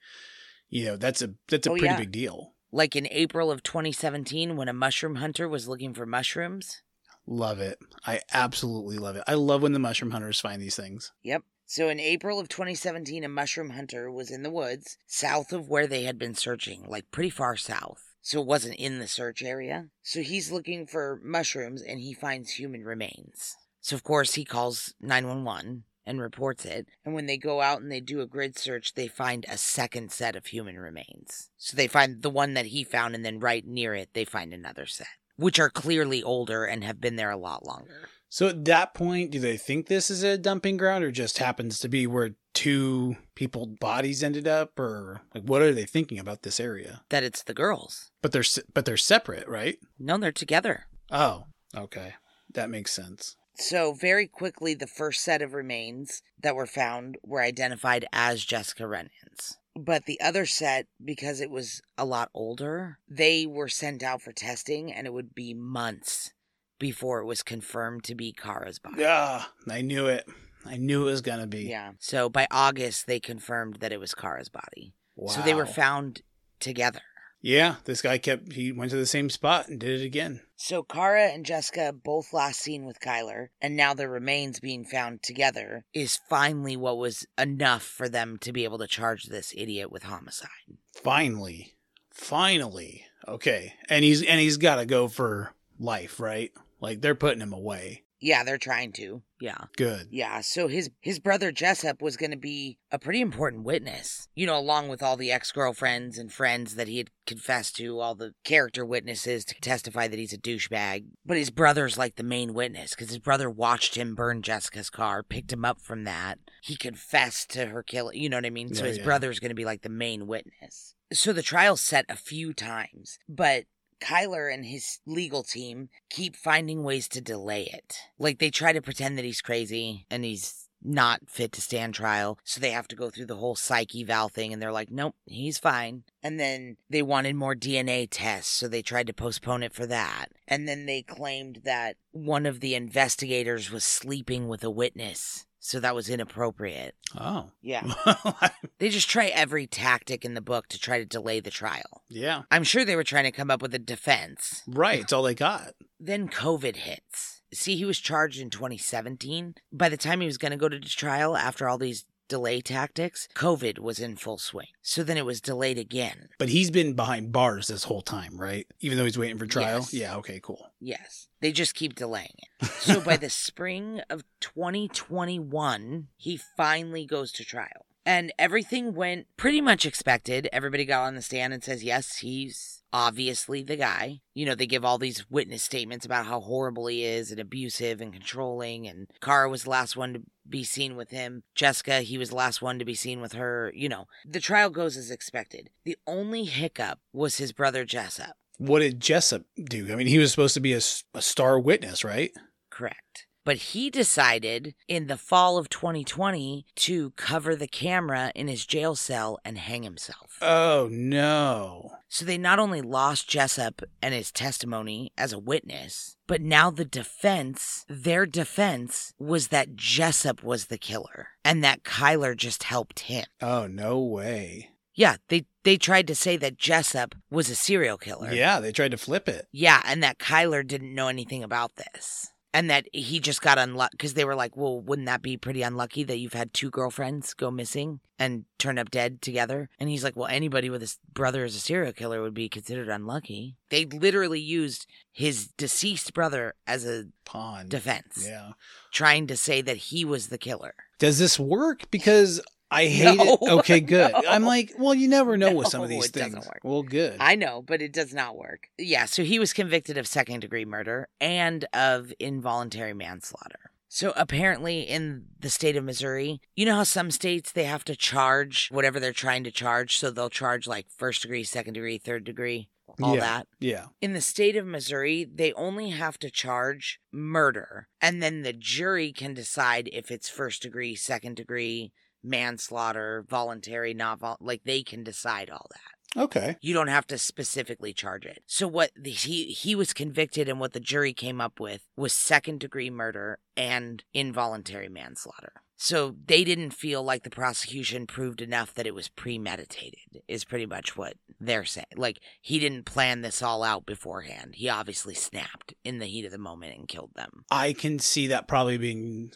[0.71, 1.99] You know, that's a that's a Oh, pretty yeah.
[1.99, 2.55] big deal.
[2.73, 6.83] Like in April of 2017, when a mushroom hunter was looking for mushrooms.
[7.27, 7.79] Love it.
[8.07, 9.25] I absolutely love it.
[9.27, 11.13] I love when the mushroom hunters find these things.
[11.23, 11.43] Yep.
[11.67, 15.89] So in April of 2017, a mushroom hunter was in the woods south of where
[15.89, 18.06] they had been searching, like pretty far south.
[18.27, 19.87] So it wasn't in the search area.
[20.03, 23.55] So he's looking for mushrooms and he finds human remains.
[23.81, 26.89] So of course he calls 911 and reports it.
[27.05, 30.11] And when they go out and they do a grid search, they find a second
[30.11, 31.51] set of human remains.
[31.57, 34.53] So they find the one that he found and then right near it they find
[34.53, 35.07] another set,
[35.37, 38.09] which are clearly older and have been there a lot longer.
[38.29, 41.79] So at that point, do they think this is a dumping ground or just happens
[41.79, 46.43] to be where two people bodies ended up or like what are they thinking about
[46.43, 47.03] this area?
[47.11, 48.11] That it's the girls.
[48.23, 48.43] But they're
[48.73, 49.79] but they're separate, right?
[49.99, 50.87] No, they're together.
[51.11, 51.45] Oh,
[51.77, 52.15] okay.
[52.53, 53.37] That makes sense.
[53.59, 58.87] So, very quickly, the first set of remains that were found were identified as Jessica
[58.87, 59.57] Runions'.
[59.75, 64.33] But the other set, because it was a lot older, they were sent out for
[64.33, 66.33] testing, and it would be months
[66.79, 69.05] before it was confirmed to be Kara's body.
[69.07, 70.27] Ah, I knew it.
[70.69, 71.65] I knew it was gonna be.
[71.65, 71.93] Yeah.
[71.99, 74.95] So, by August, they confirmed that it was Kara's body.
[75.15, 75.33] Wow.
[75.33, 76.23] So, they were found
[76.61, 77.01] together.
[77.41, 78.55] Yeah, this guy kept.
[78.55, 80.41] He went to the same spot and did it again.
[80.57, 85.23] So Kara and Jessica both last seen with Kylr, and now their remains being found
[85.23, 89.93] together is finally what was enough for them to be able to charge this idiot
[89.93, 90.51] with homicide.
[90.95, 91.77] Finally,
[92.11, 93.05] finally.
[93.29, 96.53] Okay, and he's and he's got to go for life, right?
[96.81, 98.03] Like they're putting him away.
[98.21, 99.23] Yeah, they're trying to.
[99.41, 99.59] Yeah.
[99.77, 100.09] Good.
[100.11, 104.29] Yeah, so his his brother Jessup was going to be a pretty important witness.
[104.35, 108.15] You know, along with all the ex-girlfriends and friends that he had confessed to, all
[108.15, 111.05] the character witnesses to testify that he's a douchebag.
[111.27, 115.23] But his brother's like the main witness cuz his brother watched him burn Jessica's car,
[115.23, 116.39] picked him up from that.
[116.63, 118.73] He confessed to her killing, you know what I mean?
[118.75, 119.05] So Yeah, his yeah.
[119.05, 120.95] brother's going to be like the main witness.
[121.13, 123.65] So the trial's set a few times, but
[124.01, 127.97] Kylr and his legal team keep finding ways to delay it.
[128.19, 132.39] Like they try to pretend that he's crazy and he's not fit to stand trial.
[132.45, 135.17] So they have to go through the whole psych eval thing and they're like, nope,
[135.25, 136.05] he's fine.
[136.23, 138.53] And then they wanted more DNA tests.
[138.53, 140.27] So they tried to postpone it for that.
[140.47, 145.47] And then they claimed that one of the investigators was sleeping with a witness.
[145.67, 146.95] So that was inappropriate.
[147.19, 147.51] Oh.
[147.61, 147.83] Yeah.
[148.79, 152.03] They just try every tactic in the book to try to delay the trial.
[152.09, 152.43] yeah.
[152.51, 154.63] I'm sure they were trying to come up with a defense.
[154.69, 155.01] Right.
[155.01, 155.73] It's all they got.
[155.99, 157.41] Then COVID hits.
[157.55, 159.55] See, he was charged in 2017.
[159.73, 163.29] By the time he was going to go to trial after all these delay tactics,
[163.35, 164.69] COVID was in full swing.
[164.83, 166.29] So then it was delayed again.
[166.39, 168.67] But he's been behind bars this whole time, right?
[168.81, 169.81] Even though he's waiting for trial.
[169.81, 169.95] Yes.
[169.95, 170.17] Yeah.
[170.17, 170.41] Okay.
[170.43, 170.71] Cool.
[170.81, 171.29] Yes.
[171.41, 172.71] They just keep delaying it.
[172.87, 177.87] So by the spring of 2021, he finally goes to trial.
[178.05, 180.49] And everything went pretty much expected.
[180.53, 184.21] Everybody got on the stand and says, yes, he's obviously the guy.
[184.35, 188.01] You know, they give all these witness statements about how horrible he is and abusive
[188.01, 188.87] and controlling.
[188.87, 191.43] And Kara was the last one to be seen with him.
[191.55, 193.73] Jessica, he was the last one to be seen with her.
[193.75, 195.71] You know, the trial goes as expected.
[195.85, 198.37] The only hiccup was his brother Jessup.
[198.59, 199.93] What did Jessup do?
[199.93, 200.81] I mean, he was supposed to be a,
[201.15, 202.33] a star witness, right?
[202.71, 203.26] Correct.
[203.47, 208.97] But he decided in the fall of 2020 to cover the camera in his jail
[208.97, 210.37] cell and hang himself.
[210.43, 211.93] Oh no.
[212.09, 216.85] So they not only lost Jessup and his testimony as a witness, but now the
[216.85, 223.27] defense, their defense, was that Jessup was the killer and that Kylr just helped him.
[223.41, 224.71] Oh no way.
[224.93, 228.33] Yeah, they, they tried to say that Jessup was a serial killer.
[228.33, 229.47] Yeah, they tried to flip it.
[229.53, 232.33] Yeah, and that Kylr didn't know anything about this.
[232.57, 235.61] And that he just got unlucky because they were like, well, wouldn't that be pretty
[235.61, 239.69] unlucky that you've had two girlfriends go missing and turn up dead together?
[239.79, 242.89] And he's like, well, anybody with a brother as a serial killer would be considered
[242.89, 243.57] unlucky.
[243.69, 247.69] They literally used his deceased brother as a Pawn.
[247.69, 248.53] defense, Yeah.
[248.91, 250.75] trying to say that he was the killer.
[250.99, 251.91] Does this work?
[251.91, 252.41] Because
[252.71, 253.39] I hate it.
[253.43, 254.13] Okay, good.
[254.13, 254.23] No.
[254.29, 256.47] I'm like, well, you never know with some of these things.
[256.63, 257.17] Well, good.
[257.21, 258.69] I know, but it does not work.
[258.79, 263.71] Yeah, so he was convicted of second degree murder and of involuntary manslaughter.
[263.89, 267.97] So apparently in the state of Missouri, you know how some states they have to
[267.97, 272.25] charge whatever they're trying to charge, so they'll charge like first degree, second degree, third
[272.25, 272.69] degree,
[273.01, 273.21] all Yeah.
[273.21, 273.47] that.
[273.61, 273.85] Yeah.
[274.03, 279.13] In the state of Missouri, they only have to charge murder, and then the jury
[279.13, 281.93] can decide if it's first degree, second degree,
[282.27, 285.97] manslaughter, voluntary, not vol- like they can decide all that.
[286.17, 286.57] Okay.
[286.61, 288.43] You don't have to specifically charge it.
[288.47, 292.13] So what the, he he was convicted and what the jury came up with was
[292.13, 295.53] second degree murder and involuntary manslaughter.
[295.79, 300.23] So they didn't feel like the prosecution proved enough that it was premeditated.
[300.27, 301.87] Is pretty much what they're saying.
[301.97, 304.55] Like he didn't plan this all out beforehand.
[304.55, 307.45] He obviously snapped in the heat of the moment and killed them.
[307.51, 309.33] I can see that probably being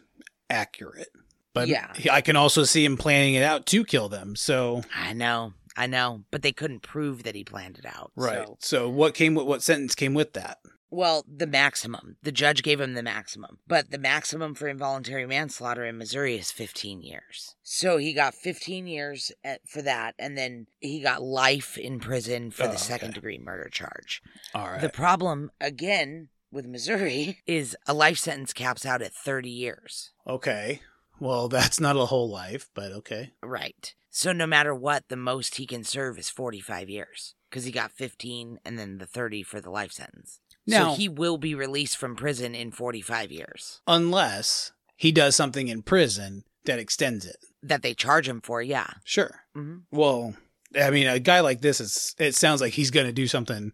[0.49, 1.09] accurate.
[1.53, 1.93] But Yeah.
[2.11, 4.37] I can also see him planning it out to kill them.
[4.37, 5.55] So I know.
[5.77, 8.13] I know, but they couldn't prove that he planned it out.
[8.17, 8.47] right.
[8.47, 10.59] so- So, what came with what sentence came with that?
[10.93, 12.17] Well, the maximum.
[12.25, 13.59] The judge gave him the maximum.
[13.69, 17.55] But the maximum for involuntary manslaughter in Missouri is 15 years.
[17.63, 22.51] So he got 15 years at, for that, and then he got life in prison
[22.51, 22.83] for Oh, the okay.
[22.83, 24.21] second degree murder charge.
[24.53, 24.81] All right.
[24.81, 30.11] The problem, again, with Missouri is a life sentence caps out at 30 years.
[30.27, 30.81] okay.
[31.21, 33.33] Well, that's not a whole life, but okay.
[33.43, 33.95] Right.
[34.11, 37.93] So no matter what, the most he can serve is 45 years because he got
[37.93, 40.41] 15 and then the 30 for the life sentence.
[40.67, 43.81] Now- so he will be released from prison in 45 years.
[43.87, 47.37] Unless he does something in prison that extends it.
[47.63, 48.89] That they charge him for, yeah.
[49.05, 49.43] Sure.
[49.55, 50.35] hmm Well,
[50.81, 52.15] I mean, a guy like this is.
[52.19, 53.73] It sounds like he's going to do something.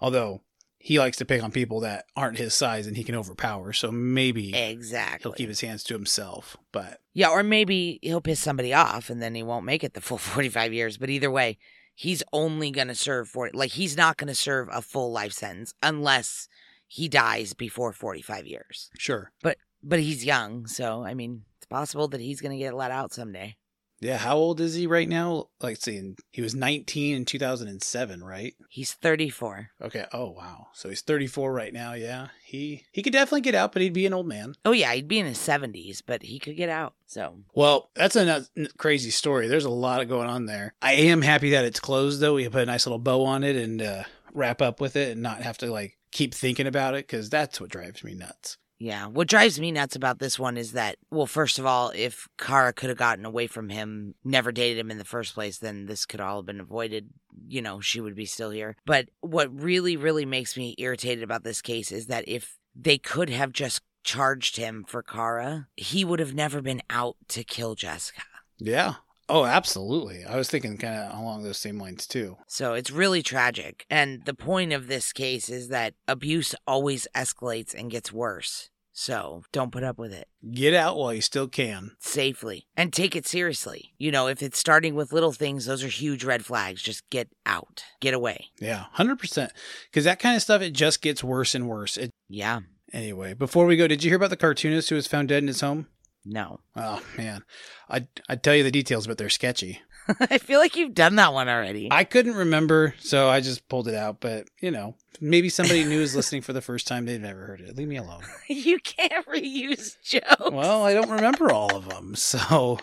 [0.00, 0.42] Although
[0.86, 3.72] he likes to pick on people that aren't his size and he can overpower.
[3.72, 5.20] So maybe Exactly.
[5.28, 6.56] he'll keep his hands to himself.
[6.70, 10.00] But yeah, or maybe he'll piss somebody off and then he won't make it the
[10.00, 10.96] full 45 years.
[10.96, 11.58] But either way,
[11.92, 15.32] he's only going to serve for Like, he's not going to serve a full life
[15.32, 16.46] sentence unless
[16.86, 18.90] he dies before 45 years.
[18.96, 19.32] sure.
[19.42, 22.92] But but he's young, so I mean, it's possible that he's going to get let
[22.92, 23.56] out someday.
[24.00, 24.18] Yeah.
[24.18, 25.48] How old is he right now?
[25.60, 28.54] Like, see, he was 19 in 2007, right?
[28.68, 29.70] He's 34.
[29.82, 30.06] Okay.
[30.12, 30.68] Oh wow.
[30.74, 31.94] So he's 34 right now.
[31.94, 32.28] Yeah.
[32.44, 34.54] He he could definitely get out, but he'd be an old man.
[34.64, 36.94] Oh yeah, he'd be in his 70s, but he could get out.
[37.06, 38.44] So Well, that's a
[38.78, 39.48] crazy story.
[39.48, 40.74] There's a lot going on there.
[40.82, 42.34] I am happy that it's closed though.
[42.34, 45.22] We put a nice little bow on it and uh, wrap up with it and
[45.22, 48.58] not have to like keep thinking about it because that's what drives me nuts.
[48.78, 49.06] Yeah.
[49.06, 52.72] What drives me nuts about this one is that, well, first of all, if Kara
[52.72, 56.04] could have gotten away from him, never dated him in the first place, then this
[56.04, 57.08] could all have been avoided.
[57.48, 58.76] You know, she would be still here.
[58.84, 63.30] But what really, really makes me irritated about this case is that if they could
[63.30, 68.22] have just charged him for Kara, he would have never been out to kill Jessica.
[68.58, 68.94] Yeah.
[69.28, 70.24] Oh, absolutely.
[70.24, 72.36] I was thinking kind of along those same lines too.
[72.46, 73.84] So it's really tragic.
[73.90, 78.70] And the point of this case is that abuse always escalates and gets worse.
[78.98, 80.26] So don't put up with it.
[80.54, 81.90] Get out while you still can.
[82.00, 83.92] safely and take it seriously.
[83.98, 86.80] You know, if it's starting with little things, those are huge red flags.
[86.80, 88.46] Just get out, get away.
[88.58, 89.50] Yeah, 100%.
[89.90, 91.98] Because that kind of stuff, it just gets worse and worse.
[91.98, 92.60] It, Yeah,
[92.90, 95.48] anyway, before we go, did you hear about the cartoonist who was found dead in
[95.48, 95.88] his home?
[96.26, 96.60] No.
[96.74, 97.42] Oh, man.
[97.88, 99.80] I'd, I'd tell you the details, but they're sketchy.
[100.20, 101.88] I feel like you've done that one already.
[101.90, 104.20] I couldn't remember, so I just pulled it out.
[104.20, 107.06] But, you know, maybe somebody new is listening for the first time.
[107.06, 107.76] They've never heard it.
[107.76, 108.22] Leave me alone.
[108.48, 110.52] you can't reuse jokes.
[110.52, 112.14] Well, I don't remember all of them.
[112.14, 112.78] So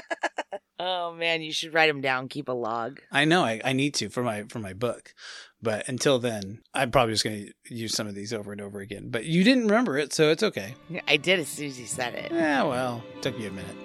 [0.78, 2.28] oh man, you should write them down.
[2.28, 3.00] Keep a log.
[3.10, 5.14] I know I, I need to for my for my book.
[5.62, 8.80] But until then, I'm probably just going to use some of these over and over
[8.80, 9.10] again.
[9.10, 10.74] But you didn't remember it, so it's okay.
[11.06, 12.32] I did as soon as you said it.
[12.32, 13.76] Yeah, well, took you a minute.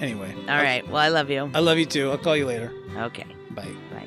[0.00, 0.34] Anyway.
[0.48, 0.86] All right.
[0.88, 1.50] Well, I love you.
[1.54, 2.10] I love you too.
[2.10, 2.72] I'll call you later.
[2.96, 3.26] Okay.
[3.50, 3.68] Bye.
[3.92, 4.06] Bye.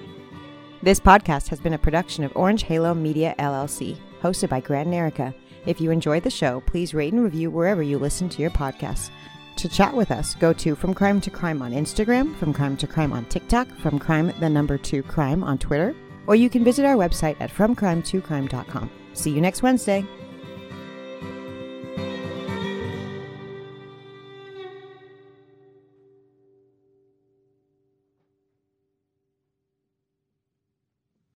[0.81, 4.95] This podcast has been a production of Orange Halo Media LLC, hosted by Grant and
[4.95, 5.35] Erica.
[5.67, 9.11] If you enjoyed the show, please rate and review wherever you listen to your podcasts.
[9.57, 12.87] To chat with us, go to From Crime to Crime on Instagram, From Crime to
[12.87, 15.95] Crime on TikTok, From Crime the number 2 Crime on Twitter,
[16.27, 18.89] or you can visit our website at FromCrime2Crime.com.
[19.13, 20.05] See you next Wednesday.